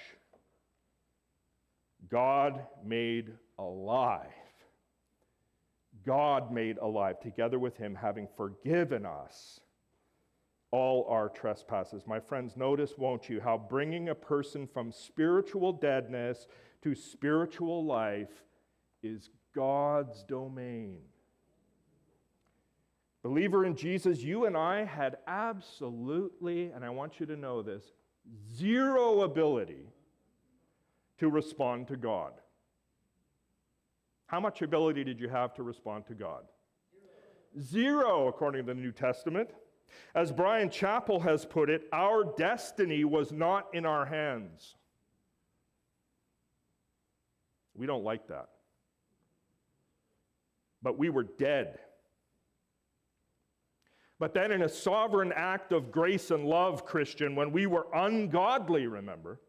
God 2.09 2.65
made 2.83 3.33
alive. 3.59 4.27
God 6.05 6.51
made 6.51 6.77
alive 6.77 7.19
together 7.19 7.59
with 7.59 7.77
him, 7.77 7.95
having 7.95 8.27
forgiven 8.35 9.05
us 9.05 9.59
all 10.71 11.05
our 11.09 11.29
trespasses. 11.29 12.03
My 12.07 12.19
friends, 12.19 12.55
notice, 12.55 12.97
won't 12.97 13.29
you, 13.29 13.41
how 13.41 13.57
bringing 13.57 14.09
a 14.09 14.15
person 14.15 14.67
from 14.67 14.91
spiritual 14.91 15.73
deadness 15.73 16.47
to 16.81 16.95
spiritual 16.95 17.85
life 17.85 18.43
is 19.03 19.29
God's 19.53 20.23
domain. 20.23 21.01
Believer 23.23 23.65
in 23.65 23.75
Jesus, 23.75 24.21
you 24.21 24.45
and 24.45 24.57
I 24.57 24.83
had 24.83 25.17
absolutely, 25.27 26.71
and 26.71 26.83
I 26.83 26.89
want 26.89 27.19
you 27.19 27.25
to 27.27 27.35
know 27.35 27.61
this, 27.61 27.83
zero 28.55 29.21
ability 29.21 29.89
to 31.19 31.29
respond 31.29 31.87
to 31.89 31.97
God. 31.97 32.33
How 34.25 34.39
much 34.39 34.61
ability 34.61 35.03
did 35.03 35.19
you 35.19 35.29
have 35.29 35.53
to 35.55 35.63
respond 35.63 36.07
to 36.07 36.15
God? 36.15 36.43
Zero, 37.59 38.27
according 38.27 38.65
to 38.65 38.73
the 38.73 38.79
New 38.79 38.91
Testament. 38.91 39.49
As 40.15 40.31
Bryan 40.31 40.69
Chapell 40.69 41.21
has 41.21 41.45
put 41.45 41.69
it, 41.69 41.83
our 41.91 42.23
destiny 42.37 43.03
was 43.03 43.31
not 43.31 43.67
in 43.73 43.85
our 43.85 44.05
hands. 44.05 44.75
We 47.75 47.85
don't 47.85 48.03
like 48.03 48.27
that 48.29 48.47
but 50.81 50.97
we 50.97 51.09
were 51.09 51.23
dead. 51.23 51.79
But 54.21 54.35
then, 54.35 54.51
in 54.51 54.61
a 54.61 54.69
sovereign 54.69 55.33
act 55.35 55.71
of 55.71 55.91
grace 55.91 56.29
and 56.29 56.45
love, 56.45 56.85
Christian, 56.85 57.35
when 57.35 57.51
we 57.51 57.65
were 57.65 57.87
ungodly, 57.91 58.85
remember, 58.85 59.39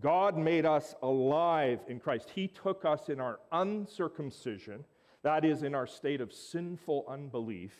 God 0.00 0.36
made 0.36 0.66
us 0.66 0.94
alive 1.02 1.80
in 1.88 1.98
Christ. 1.98 2.28
He 2.34 2.46
took 2.46 2.84
us 2.84 3.08
in 3.08 3.20
our 3.20 3.40
uncircumcision, 3.50 4.84
that 5.22 5.46
is, 5.46 5.62
in 5.62 5.74
our 5.74 5.86
state 5.86 6.20
of 6.20 6.30
sinful 6.30 7.06
unbelief, 7.08 7.72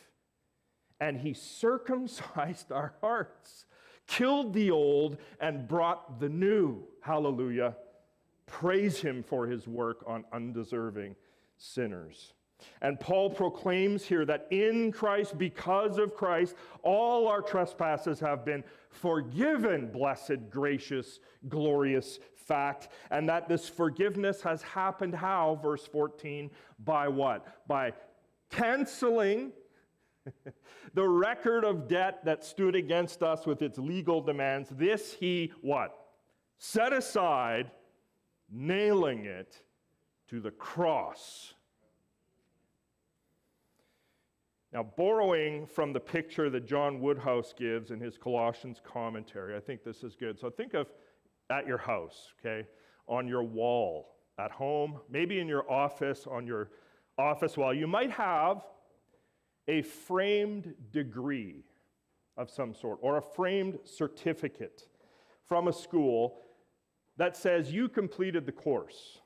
and 0.99 1.19
He 1.19 1.35
circumcised 1.35 2.71
our 2.71 2.95
hearts, 2.99 3.67
killed 4.07 4.55
the 4.55 4.71
old, 4.71 5.17
and 5.39 5.67
brought 5.67 6.19
the 6.19 6.29
new. 6.29 6.83
Hallelujah. 7.01 7.75
Praise 8.47 9.01
Him 9.01 9.21
for 9.21 9.45
His 9.45 9.67
work 9.67 10.03
on 10.07 10.25
undeserving 10.33 11.15
sinners. 11.59 12.33
And 12.81 12.99
Paul 12.99 13.29
proclaims 13.29 14.03
here 14.03 14.25
that 14.25 14.47
in 14.51 14.91
Christ, 14.91 15.37
because 15.37 15.97
of 15.97 16.15
Christ, 16.15 16.55
all 16.81 17.27
our 17.27 17.41
trespasses 17.41 18.19
have 18.19 18.45
been 18.45 18.63
forgiven, 18.89 19.91
blessed, 19.91 20.49
gracious, 20.49 21.19
glorious 21.49 22.19
fact. 22.35 22.89
And 23.11 23.27
that 23.29 23.47
this 23.47 23.67
forgiveness 23.67 24.41
has 24.41 24.61
happened 24.61 25.15
how? 25.15 25.59
Verse 25.61 25.85
14, 25.87 26.51
by 26.83 27.07
what? 27.07 27.67
By 27.67 27.93
canceling 28.49 29.51
the 30.93 31.07
record 31.07 31.63
of 31.63 31.87
debt 31.87 32.23
that 32.25 32.43
stood 32.43 32.75
against 32.75 33.23
us 33.23 33.45
with 33.45 33.61
its 33.61 33.77
legal 33.77 34.21
demands. 34.21 34.69
This 34.69 35.13
he 35.13 35.51
what? 35.61 35.97
Set 36.57 36.93
aside, 36.93 37.71
nailing 38.49 39.25
it 39.25 39.61
to 40.29 40.39
the 40.39 40.51
cross. 40.51 41.53
Now, 44.73 44.81
borrowing 44.81 45.67
from 45.67 45.93
the 45.93 45.99
picture 45.99 46.49
that 46.49 46.65
John 46.65 46.99
Woodhouse 46.99 47.53
gives 47.55 47.91
in 47.91 47.99
his 47.99 48.17
Colossians 48.17 48.81
commentary, 48.83 49.55
I 49.55 49.59
think 49.59 49.83
this 49.83 50.03
is 50.03 50.15
good. 50.15 50.39
So 50.39 50.49
think 50.49 50.73
of 50.73 50.87
at 51.51 51.67
your 51.67 51.77
house, 51.77 52.33
okay, 52.39 52.67
on 53.07 53.27
your 53.27 53.43
wall, 53.43 54.15
at 54.39 54.49
home, 54.49 54.99
maybe 55.11 55.39
in 55.39 55.47
your 55.47 55.69
office, 55.71 56.25
on 56.25 56.47
your 56.47 56.71
office 57.19 57.55
wall, 57.55 57.71
you 57.71 57.85
might 57.85 58.09
have 58.09 58.63
a 59.67 59.83
framed 59.83 60.73
degree 60.91 61.63
of 62.35 62.49
some 62.49 62.73
sort 62.73 62.97
or 63.01 63.17
a 63.17 63.21
framed 63.21 63.77
certificate 63.83 64.87
from 65.45 65.67
a 65.67 65.73
school 65.73 66.39
that 67.17 67.37
says 67.37 67.71
you 67.71 67.87
completed 67.87 68.47
the 68.47 68.51
course 68.51 69.19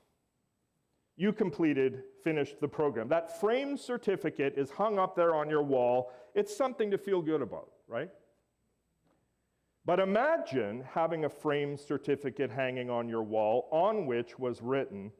you 1.18 1.32
completed, 1.32 2.04
finished 2.22 2.60
the 2.60 2.68
program. 2.68 3.08
That 3.08 3.40
framed 3.40 3.80
certificate 3.80 4.54
is 4.56 4.70
hung 4.70 5.00
up 5.00 5.16
there 5.16 5.34
on 5.34 5.50
your 5.50 5.64
wall. 5.64 6.12
It's 6.34 6.56
something 6.56 6.92
to 6.92 6.96
feel 6.96 7.20
good 7.20 7.42
about, 7.42 7.72
right? 7.88 8.08
But 9.84 9.98
imagine 9.98 10.84
having 10.88 11.24
a 11.24 11.28
framed 11.28 11.80
certificate 11.80 12.52
hanging 12.52 12.88
on 12.88 13.08
your 13.08 13.24
wall 13.24 13.68
on 13.72 14.06
which 14.06 14.38
was 14.38 14.62
written 14.62 15.10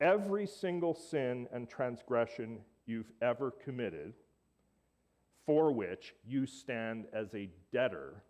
every 0.00 0.46
single 0.46 0.94
sin 0.94 1.48
and 1.52 1.68
transgression 1.68 2.60
you've 2.86 3.10
ever 3.20 3.50
committed, 3.50 4.14
for 5.46 5.72
which 5.72 6.14
you 6.24 6.46
stand 6.46 7.06
as 7.12 7.34
a 7.34 7.50
debtor 7.72 8.22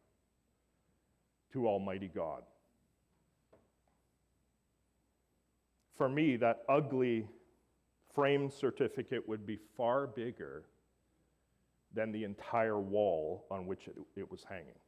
to 1.53 1.69
Almighty 1.69 2.11
God. 2.15 2.45
For 5.97 6.09
me, 6.09 6.37
that 6.37 6.63
ugly 6.69 7.27
framed 8.15 8.53
certificate 8.53 9.29
would 9.29 9.47
be 9.47 9.59
far 9.77 10.07
bigger 10.07 10.65
than 11.93 12.11
the 12.13 12.25
entire 12.25 12.81
wall 12.81 13.47
on 13.51 13.67
which 13.67 13.87
it, 13.87 13.95
it, 14.17 14.31
was 14.31 14.45
hanging 14.49 14.79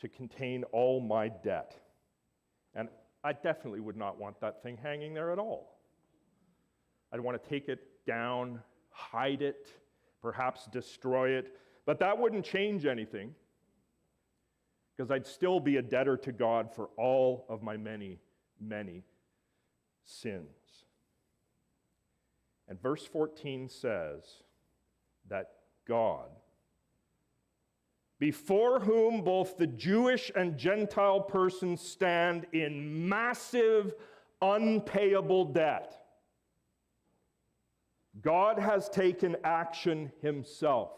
to 0.00 0.08
contain 0.08 0.64
all 0.72 1.00
my 1.00 1.28
debt. 1.28 1.76
And 2.74 2.88
I 3.24 3.32
definitely 3.32 3.80
would 3.80 3.96
not 3.96 4.18
want 4.18 4.40
that 4.40 4.62
thing 4.62 4.78
hanging 4.80 5.14
there 5.14 5.32
at 5.32 5.38
all. 5.38 5.78
I'd 7.12 7.20
want 7.20 7.42
to 7.42 7.48
take 7.48 7.68
it 7.68 7.80
down, 8.06 8.60
hide 8.90 9.42
it, 9.42 9.68
perhaps 10.22 10.66
destroy 10.66 11.30
it, 11.30 11.56
but 11.86 11.98
that 11.98 12.16
wouldn't 12.16 12.44
change 12.44 12.86
anything 12.86 13.34
because 14.96 15.10
I'd 15.10 15.26
still 15.26 15.58
be 15.58 15.76
a 15.78 15.82
debtor 15.82 16.16
to 16.18 16.32
God 16.32 16.72
for 16.72 16.90
all 16.96 17.46
of 17.48 17.62
my 17.62 17.76
many, 17.76 18.20
many 18.60 19.02
sins. 20.04 20.84
And 22.68 22.80
verse 22.80 23.04
14 23.04 23.68
says 23.68 24.22
that 25.28 25.50
God, 25.86 26.28
before 28.18 28.80
whom 28.80 29.22
both 29.22 29.56
the 29.56 29.66
Jewish 29.66 30.30
and 30.36 30.56
Gentile 30.56 31.20
persons 31.20 31.80
stand 31.80 32.46
in 32.52 33.08
massive, 33.08 33.94
unpayable 34.40 35.46
debt, 35.46 35.96
God 38.20 38.58
has 38.58 38.88
taken 38.88 39.36
action 39.42 40.12
himself 40.20 40.90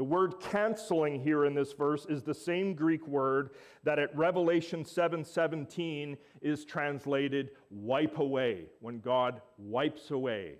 the 0.00 0.04
word 0.04 0.40
canceling 0.40 1.20
here 1.20 1.44
in 1.44 1.52
this 1.52 1.74
verse 1.74 2.06
is 2.06 2.22
the 2.22 2.32
same 2.32 2.72
Greek 2.72 3.06
word 3.06 3.50
that 3.84 3.98
at 3.98 4.16
Revelation 4.16 4.82
7:17 4.82 6.16
is 6.40 6.64
translated 6.64 7.50
wipe 7.68 8.16
away 8.16 8.70
when 8.80 9.00
God 9.00 9.42
wipes 9.58 10.10
away 10.10 10.56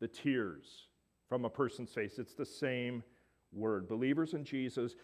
the 0.00 0.08
tears 0.08 0.88
from 1.28 1.44
a 1.44 1.50
person's 1.50 1.92
face. 1.92 2.18
It's 2.18 2.32
the 2.32 2.46
same 2.46 3.04
word. 3.52 3.88
Believers 3.88 4.32
in 4.32 4.42
Jesus, 4.42 4.96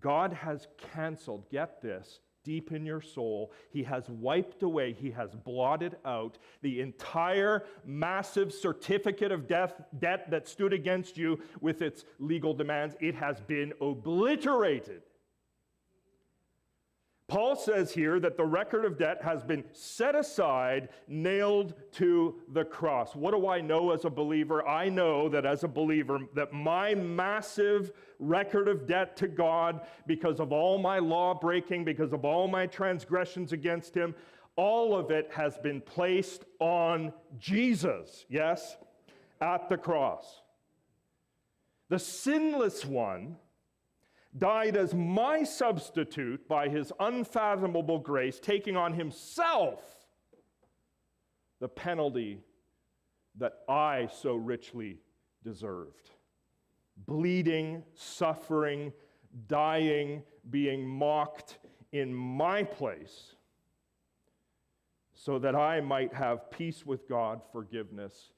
God 0.00 0.32
has 0.32 0.66
canceled, 0.76 1.48
get 1.48 1.80
this, 1.80 2.18
deep 2.48 2.72
in 2.72 2.86
your 2.86 3.02
soul. 3.02 3.52
He 3.68 3.82
has 3.82 4.08
wiped 4.08 4.62
away, 4.62 4.94
He 4.94 5.10
has 5.10 5.34
blotted 5.34 5.98
out 6.06 6.38
the 6.62 6.80
entire 6.80 7.66
massive 7.84 8.54
certificate 8.54 9.30
of 9.30 9.46
death, 9.46 9.82
debt 9.98 10.30
that 10.30 10.48
stood 10.48 10.72
against 10.72 11.18
you 11.18 11.38
with 11.60 11.82
its 11.82 12.06
legal 12.18 12.54
demands. 12.54 12.96
It 13.00 13.14
has 13.16 13.38
been 13.42 13.74
obliterated 13.82 15.02
Paul 17.28 17.56
says 17.56 17.92
here 17.92 18.18
that 18.20 18.38
the 18.38 18.44
record 18.44 18.86
of 18.86 18.98
debt 18.98 19.20
has 19.22 19.42
been 19.42 19.62
set 19.72 20.14
aside, 20.14 20.88
nailed 21.08 21.74
to 21.92 22.36
the 22.54 22.64
cross. 22.64 23.14
What 23.14 23.34
do 23.34 23.46
I 23.48 23.60
know 23.60 23.90
as 23.90 24.06
a 24.06 24.10
believer? 24.10 24.66
I 24.66 24.88
know 24.88 25.28
that 25.28 25.44
as 25.44 25.62
a 25.62 25.68
believer 25.68 26.20
that 26.34 26.54
my 26.54 26.94
massive 26.94 27.92
record 28.18 28.66
of 28.66 28.86
debt 28.86 29.14
to 29.18 29.28
God 29.28 29.86
because 30.06 30.40
of 30.40 30.52
all 30.52 30.78
my 30.78 30.98
law 30.98 31.34
breaking, 31.34 31.84
because 31.84 32.14
of 32.14 32.24
all 32.24 32.48
my 32.48 32.66
transgressions 32.66 33.52
against 33.52 33.94
him, 33.94 34.14
all 34.56 34.96
of 34.96 35.10
it 35.10 35.30
has 35.30 35.58
been 35.58 35.82
placed 35.82 36.46
on 36.60 37.12
Jesus. 37.38 38.24
Yes? 38.30 38.78
At 39.42 39.68
the 39.68 39.76
cross. 39.76 40.40
The 41.90 41.98
sinless 41.98 42.86
one 42.86 43.36
died 44.36 44.76
as 44.76 44.94
my 44.94 45.42
substitute 45.42 46.46
by 46.48 46.68
his 46.68 46.92
unfathomable 47.00 47.98
grace, 47.98 48.38
taking 48.38 48.76
on 48.76 48.92
himself 48.92 49.80
the 51.60 51.68
penalty 51.68 52.40
that 53.38 53.60
I 53.68 54.08
so 54.20 54.34
richly 54.34 54.98
deserved. 55.42 56.10
Bleeding, 57.06 57.84
suffering, 57.94 58.92
dying, 59.46 60.22
being 60.50 60.86
mocked 60.86 61.58
in 61.92 62.12
my 62.12 62.62
place, 62.64 63.34
so 65.14 65.38
that 65.38 65.54
I 65.54 65.80
might 65.80 66.12
have 66.12 66.50
peace 66.50 66.84
with 66.84 67.08
God, 67.08 67.40
forgiveness, 67.52 68.32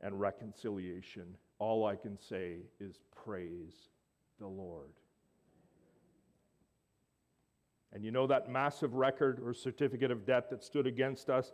and 0.00 0.20
reconciliation. 0.20 1.36
All 1.58 1.86
I 1.86 1.96
can 1.96 2.18
say 2.18 2.58
is 2.80 3.00
praise 3.24 3.88
the 4.38 4.46
Lord. 4.46 4.90
And 7.96 8.04
you 8.04 8.10
know 8.10 8.26
that 8.26 8.50
massive 8.50 8.92
record 8.92 9.40
or 9.42 9.54
certificate 9.54 10.10
of 10.10 10.26
debt 10.26 10.50
that 10.50 10.62
stood 10.62 10.86
against 10.86 11.30
us? 11.30 11.50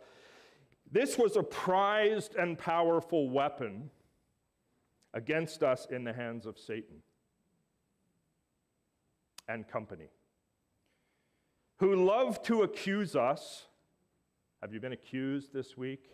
This 0.91 1.17
was 1.17 1.37
a 1.37 1.41
prized 1.41 2.35
and 2.35 2.59
powerful 2.59 3.29
weapon 3.29 3.89
against 5.13 5.63
us 5.63 5.87
in 5.89 6.03
the 6.03 6.11
hands 6.11 6.45
of 6.45 6.59
Satan 6.59 6.97
and 9.47 9.65
company, 9.69 10.09
who 11.77 11.95
love 11.95 12.43
to 12.43 12.63
accuse 12.63 13.15
us. 13.15 13.67
Have 14.61 14.73
you 14.73 14.81
been 14.81 14.91
accused 14.91 15.53
this 15.53 15.77
week? 15.77 16.09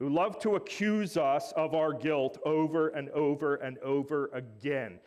Who 0.00 0.08
love 0.08 0.40
to 0.40 0.56
accuse 0.56 1.16
us 1.16 1.52
of 1.52 1.72
our 1.72 1.92
guilt 1.92 2.36
over 2.44 2.88
and 2.88 3.08
over 3.10 3.54
and 3.54 3.78
over 3.78 4.28
again 4.32 4.98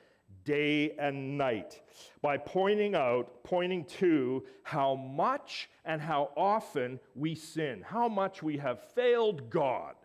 day 0.44 0.91
and 1.00 1.38
night 1.38 1.82
by 2.22 2.38
pointing 2.38 2.96
out, 2.96 3.44
pointing 3.44 3.86
to 3.86 4.44
how 4.64 4.96
much 4.96 5.70
and 5.86 6.02
how 6.02 6.32
often 6.36 7.00
we 7.16 7.36
sin, 7.36 7.84
how 7.86 8.08
much 8.08 8.44
we 8.44 8.58
have 8.58 8.82
failed 8.94 9.50
God. 9.50 9.96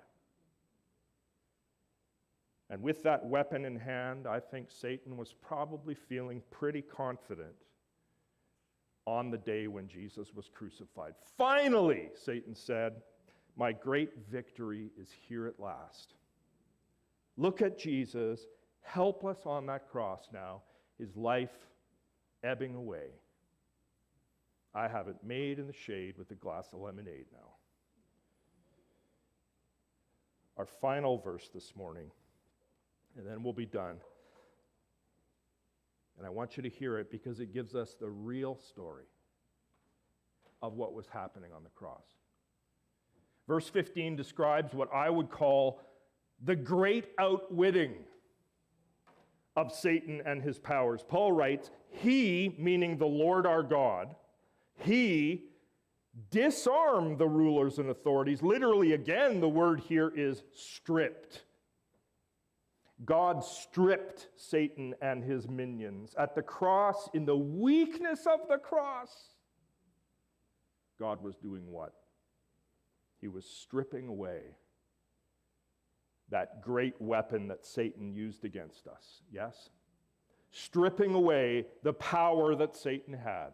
And 2.70 2.82
with 2.82 3.02
that 3.04 3.24
weapon 3.24 3.64
in 3.64 3.76
hand, 3.76 4.26
I 4.26 4.40
think 4.40 4.70
Satan 4.70 5.16
was 5.16 5.32
probably 5.32 5.94
feeling 5.94 6.42
pretty 6.50 6.82
confident 6.82 7.54
on 9.06 9.30
the 9.30 9.38
day 9.38 9.68
when 9.68 9.88
Jesus 9.88 10.34
was 10.34 10.50
crucified. 10.52 11.14
Finally, 11.38 12.10
Satan 12.14 12.54
said, 12.54 13.00
My 13.56 13.72
great 13.72 14.10
victory 14.30 14.90
is 15.00 15.08
here 15.26 15.46
at 15.46 15.58
last. 15.58 16.12
Look 17.38 17.62
at 17.62 17.78
Jesus 17.78 18.46
helpless 18.88 19.38
on 19.44 19.66
that 19.66 19.90
cross 19.90 20.28
now, 20.32 20.62
his 20.98 21.16
life 21.16 21.52
ebbing 22.42 22.74
away. 22.74 23.08
I 24.74 24.88
have 24.88 25.08
it 25.08 25.16
made 25.24 25.58
in 25.58 25.66
the 25.66 25.72
shade 25.72 26.16
with 26.18 26.30
a 26.30 26.34
glass 26.34 26.72
of 26.72 26.80
lemonade 26.80 27.26
now. 27.32 27.48
Our 30.56 30.66
final 30.66 31.18
verse 31.18 31.48
this 31.54 31.74
morning, 31.76 32.10
and 33.16 33.26
then 33.26 33.42
we'll 33.42 33.52
be 33.52 33.66
done. 33.66 33.96
And 36.16 36.26
I 36.26 36.30
want 36.30 36.56
you 36.56 36.62
to 36.64 36.68
hear 36.68 36.98
it 36.98 37.10
because 37.10 37.38
it 37.40 37.54
gives 37.54 37.74
us 37.74 37.94
the 37.98 38.08
real 38.08 38.56
story 38.56 39.06
of 40.62 40.74
what 40.74 40.92
was 40.92 41.06
happening 41.12 41.50
on 41.54 41.62
the 41.62 41.70
cross. 41.70 42.04
Verse 43.46 43.68
15 43.68 44.16
describes 44.16 44.74
what 44.74 44.92
I 44.92 45.08
would 45.08 45.30
call 45.30 45.80
the 46.44 46.56
great 46.56 47.06
outwitting 47.18 47.94
of 49.58 49.72
Satan 49.72 50.22
and 50.24 50.40
his 50.40 50.56
powers. 50.56 51.04
Paul 51.06 51.32
writes, 51.32 51.70
He, 51.90 52.54
meaning 52.58 52.96
the 52.96 53.06
Lord 53.06 53.44
our 53.44 53.64
God, 53.64 54.14
He 54.76 55.42
disarmed 56.30 57.18
the 57.18 57.26
rulers 57.26 57.78
and 57.78 57.90
authorities. 57.90 58.40
Literally, 58.40 58.92
again, 58.92 59.40
the 59.40 59.48
word 59.48 59.80
here 59.80 60.12
is 60.14 60.44
stripped. 60.54 61.44
God 63.04 63.44
stripped 63.44 64.28
Satan 64.36 64.94
and 65.02 65.22
his 65.22 65.48
minions. 65.48 66.14
At 66.16 66.34
the 66.34 66.42
cross, 66.42 67.08
in 67.14 67.24
the 67.24 67.36
weakness 67.36 68.26
of 68.26 68.48
the 68.48 68.58
cross, 68.58 69.10
God 71.00 71.22
was 71.22 71.36
doing 71.36 71.70
what? 71.70 71.94
He 73.20 73.28
was 73.28 73.44
stripping 73.44 74.08
away 74.08 74.42
that 76.30 76.60
great 76.62 77.00
weapon 77.00 77.48
that 77.48 77.64
Satan 77.64 78.12
used 78.12 78.44
against 78.44 78.86
us. 78.86 79.22
Yes? 79.32 79.70
Stripping 80.50 81.14
away 81.14 81.66
the 81.82 81.92
power 81.92 82.54
that 82.54 82.76
Satan 82.76 83.14
had. 83.14 83.50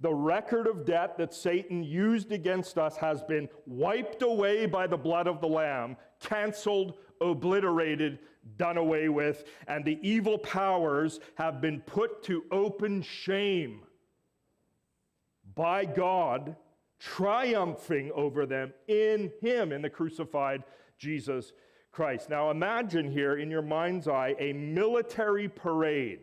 The 0.00 0.14
record 0.14 0.68
of 0.68 0.84
debt 0.84 1.18
that 1.18 1.34
Satan 1.34 1.82
used 1.82 2.30
against 2.30 2.78
us 2.78 2.96
has 2.98 3.22
been 3.22 3.48
wiped 3.66 4.22
away 4.22 4.66
by 4.66 4.86
the 4.86 4.96
blood 4.96 5.26
of 5.26 5.40
the 5.40 5.48
Lamb, 5.48 5.96
canceled, 6.20 6.94
obliterated, 7.20 8.20
done 8.56 8.76
away 8.76 9.08
with, 9.08 9.44
and 9.66 9.84
the 9.84 9.98
evil 10.00 10.38
powers 10.38 11.18
have 11.34 11.60
been 11.60 11.80
put 11.80 12.22
to 12.24 12.44
open 12.52 13.02
shame 13.02 13.80
by 15.56 15.84
God, 15.84 16.54
triumphing 17.00 18.12
over 18.14 18.46
them 18.46 18.72
in 18.86 19.32
Him, 19.40 19.72
in 19.72 19.82
the 19.82 19.90
crucified 19.90 20.62
Jesus 20.98 21.52
Christ. 21.92 22.28
Now 22.28 22.50
imagine 22.50 23.10
here 23.10 23.36
in 23.36 23.50
your 23.50 23.62
mind's 23.62 24.08
eye 24.08 24.34
a 24.38 24.52
military 24.52 25.48
parade 25.48 26.20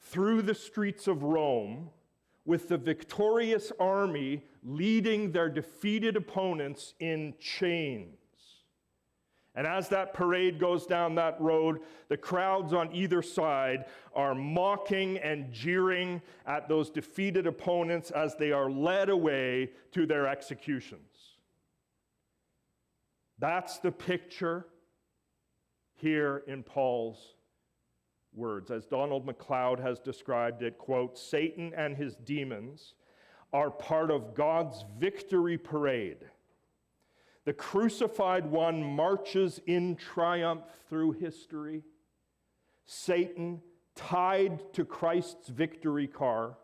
through 0.00 0.42
the 0.42 0.54
streets 0.54 1.06
of 1.06 1.22
Rome 1.22 1.90
with 2.44 2.68
the 2.68 2.78
victorious 2.78 3.70
army 3.78 4.44
leading 4.62 5.32
their 5.32 5.48
defeated 5.48 6.16
opponents 6.16 6.94
in 6.98 7.34
chains. 7.38 8.16
And 9.54 9.66
as 9.66 9.88
that 9.88 10.14
parade 10.14 10.58
goes 10.58 10.86
down 10.86 11.16
that 11.16 11.40
road, 11.40 11.80
the 12.08 12.16
crowds 12.16 12.72
on 12.72 12.94
either 12.94 13.20
side 13.20 13.86
are 14.14 14.34
mocking 14.34 15.18
and 15.18 15.52
jeering 15.52 16.22
at 16.46 16.68
those 16.68 16.88
defeated 16.88 17.46
opponents 17.46 18.10
as 18.12 18.36
they 18.36 18.52
are 18.52 18.70
led 18.70 19.08
away 19.08 19.70
to 19.92 20.06
their 20.06 20.28
executions. 20.28 21.09
That's 23.40 23.78
the 23.78 23.90
picture 23.90 24.66
here 25.94 26.44
in 26.46 26.62
Paul's 26.62 27.34
words. 28.34 28.70
As 28.70 28.84
Donald 28.84 29.24
MacLeod 29.24 29.80
has 29.80 29.98
described 29.98 30.62
it, 30.62 30.76
quote, 30.76 31.18
Satan 31.18 31.72
and 31.74 31.96
his 31.96 32.16
demons 32.16 32.94
are 33.52 33.70
part 33.70 34.10
of 34.10 34.34
God's 34.34 34.84
victory 34.98 35.56
parade. 35.56 36.18
The 37.46 37.54
crucified 37.54 38.44
one 38.44 38.82
marches 38.82 39.60
in 39.66 39.96
triumph 39.96 40.64
through 40.88 41.12
history. 41.12 41.82
Satan 42.84 43.62
tied 43.96 44.72
to 44.74 44.84
Christ's 44.84 45.48
victory 45.48 46.06
car 46.06 46.58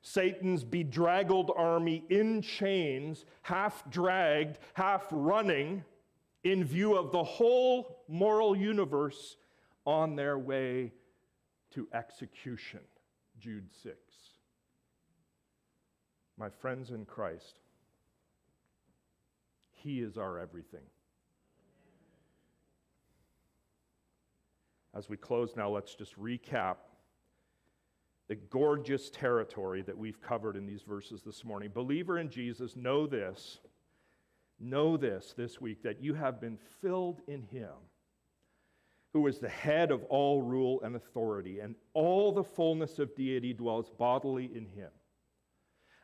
Satan's 0.00 0.64
bedraggled 0.64 1.50
army 1.56 2.04
in 2.08 2.40
chains, 2.42 3.24
half 3.42 3.88
dragged, 3.90 4.58
half 4.74 5.06
running, 5.10 5.84
in 6.44 6.64
view 6.64 6.96
of 6.96 7.12
the 7.12 7.24
whole 7.24 8.04
moral 8.08 8.56
universe 8.56 9.36
on 9.84 10.16
their 10.16 10.38
way 10.38 10.92
to 11.70 11.88
execution. 11.92 12.80
Jude 13.38 13.68
6. 13.82 13.96
My 16.36 16.48
friends 16.48 16.90
in 16.90 17.04
Christ, 17.04 17.58
He 19.70 20.00
is 20.00 20.16
our 20.16 20.38
everything. 20.38 20.86
As 24.94 25.08
we 25.08 25.16
close 25.16 25.54
now, 25.56 25.68
let's 25.68 25.94
just 25.94 26.18
recap 26.18 26.76
the 28.28 28.36
gorgeous 28.36 29.10
territory 29.10 29.82
that 29.82 29.96
we've 29.96 30.20
covered 30.20 30.56
in 30.56 30.66
these 30.66 30.82
verses 30.82 31.22
this 31.22 31.44
morning. 31.44 31.70
Believer 31.74 32.18
in 32.18 32.30
Jesus, 32.30 32.76
know 32.76 33.06
this. 33.06 33.58
Know 34.60 34.96
this 34.96 35.34
this 35.36 35.60
week 35.60 35.82
that 35.82 36.02
you 36.02 36.14
have 36.14 36.40
been 36.40 36.58
filled 36.82 37.22
in 37.26 37.42
Him, 37.42 37.70
who 39.12 39.26
is 39.26 39.38
the 39.38 39.48
head 39.48 39.90
of 39.90 40.04
all 40.04 40.42
rule 40.42 40.80
and 40.82 40.94
authority, 40.94 41.60
and 41.60 41.74
all 41.94 42.32
the 42.32 42.44
fullness 42.44 42.98
of 42.98 43.14
deity 43.14 43.52
dwells 43.54 43.90
bodily 43.98 44.50
in 44.54 44.66
him. 44.66 44.90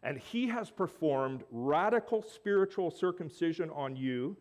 And 0.03 0.19
he 0.19 0.49
has 0.49 0.71
performed 0.71 1.45
radical 1.51 2.23
spiritual 2.23 2.91
circumcision 2.91 3.71
on 3.71 3.97
you, 3.97 4.37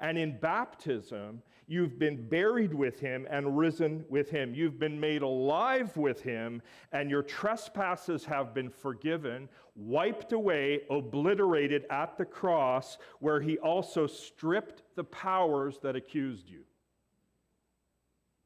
and 0.00 0.18
in 0.18 0.38
baptism, 0.38 1.42
you've 1.66 1.98
been 1.98 2.28
buried 2.28 2.72
with 2.72 3.00
him 3.00 3.26
and 3.30 3.58
risen 3.58 4.04
with 4.08 4.30
him. 4.30 4.54
You've 4.54 4.78
been 4.78 4.98
made 4.98 5.22
alive 5.22 5.96
with 5.96 6.22
him, 6.22 6.62
and 6.92 7.10
your 7.10 7.22
trespasses 7.22 8.24
have 8.24 8.54
been 8.54 8.70
forgiven, 8.70 9.48
wiped 9.74 10.32
away, 10.32 10.82
obliterated 10.90 11.84
at 11.90 12.16
the 12.16 12.24
cross, 12.24 12.98
where 13.20 13.40
he 13.40 13.58
also 13.58 14.06
stripped 14.06 14.82
the 14.94 15.04
powers 15.04 15.78
that 15.82 15.96
accused 15.96 16.48
you. 16.48 16.62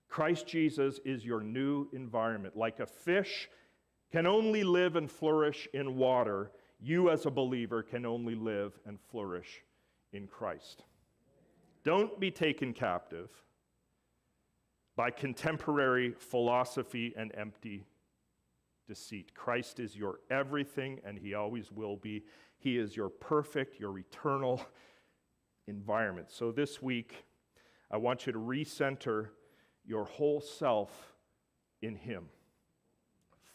Christ 0.09 0.47
Jesus 0.47 0.99
is 1.05 1.25
your 1.25 1.41
new 1.41 1.89
environment. 1.93 2.57
Like 2.57 2.81
a 2.81 2.87
fish 2.87 3.49
can 4.11 4.27
only 4.27 4.65
live 4.65 4.97
and 4.97 5.11
flourish 5.11 5.69
in 5.73 5.97
water, 5.97 6.51
you 6.81 7.11
as 7.11 7.27
a 7.27 7.31
believer 7.31 7.83
can 7.83 8.05
only 8.05 8.35
live 8.35 8.79
and 8.87 8.99
flourish 9.11 9.63
in 10.13 10.27
Christ. 10.27 10.83
Don't 11.91 12.21
be 12.21 12.31
taken 12.31 12.73
captive 12.73 13.31
by 14.95 15.11
contemporary 15.11 16.13
philosophy 16.13 17.13
and 17.17 17.33
empty 17.37 17.85
deceit. 18.87 19.35
Christ 19.35 19.81
is 19.81 19.97
your 19.97 20.21
everything, 20.31 21.01
and 21.05 21.19
He 21.19 21.35
always 21.35 21.73
will 21.73 21.97
be. 21.97 22.23
He 22.59 22.79
is 22.79 22.95
your 22.95 23.09
perfect, 23.09 23.81
your 23.81 23.99
eternal 23.99 24.65
environment. 25.67 26.31
So 26.31 26.53
this 26.53 26.81
week, 26.81 27.25
I 27.91 27.97
want 27.97 28.25
you 28.25 28.35
to 28.35 28.39
recenter 28.39 29.31
your 29.85 30.05
whole 30.05 30.41
self 30.41 31.17
in 31.83 31.97
Him. 31.97 32.27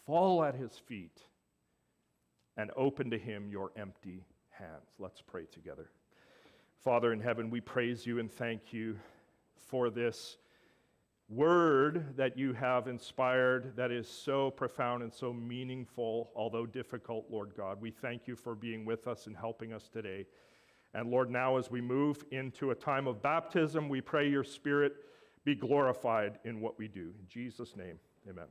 Fall 0.04 0.44
at 0.44 0.54
His 0.54 0.76
feet 0.76 1.22
and 2.58 2.70
open 2.76 3.08
to 3.12 3.18
Him 3.18 3.48
your 3.48 3.72
empty 3.78 4.26
hands. 4.50 4.90
Let's 4.98 5.22
pray 5.22 5.46
together. 5.46 5.88
Father 6.86 7.12
in 7.12 7.20
heaven, 7.20 7.50
we 7.50 7.60
praise 7.60 8.06
you 8.06 8.20
and 8.20 8.30
thank 8.30 8.72
you 8.72 8.96
for 9.56 9.90
this 9.90 10.36
word 11.28 12.16
that 12.16 12.38
you 12.38 12.52
have 12.52 12.86
inspired 12.86 13.74
that 13.74 13.90
is 13.90 14.06
so 14.08 14.52
profound 14.52 15.02
and 15.02 15.12
so 15.12 15.32
meaningful, 15.32 16.30
although 16.36 16.64
difficult, 16.64 17.26
Lord 17.28 17.54
God. 17.56 17.80
We 17.80 17.90
thank 17.90 18.28
you 18.28 18.36
for 18.36 18.54
being 18.54 18.84
with 18.84 19.08
us 19.08 19.26
and 19.26 19.36
helping 19.36 19.72
us 19.72 19.88
today. 19.88 20.26
And 20.94 21.10
Lord, 21.10 21.28
now 21.28 21.56
as 21.56 21.72
we 21.72 21.80
move 21.80 22.24
into 22.30 22.70
a 22.70 22.74
time 22.76 23.08
of 23.08 23.20
baptism, 23.20 23.88
we 23.88 24.00
pray 24.00 24.28
your 24.28 24.44
Spirit 24.44 24.92
be 25.44 25.56
glorified 25.56 26.38
in 26.44 26.60
what 26.60 26.78
we 26.78 26.86
do. 26.86 27.12
In 27.18 27.26
Jesus' 27.28 27.74
name, 27.74 27.98
amen. 28.30 28.46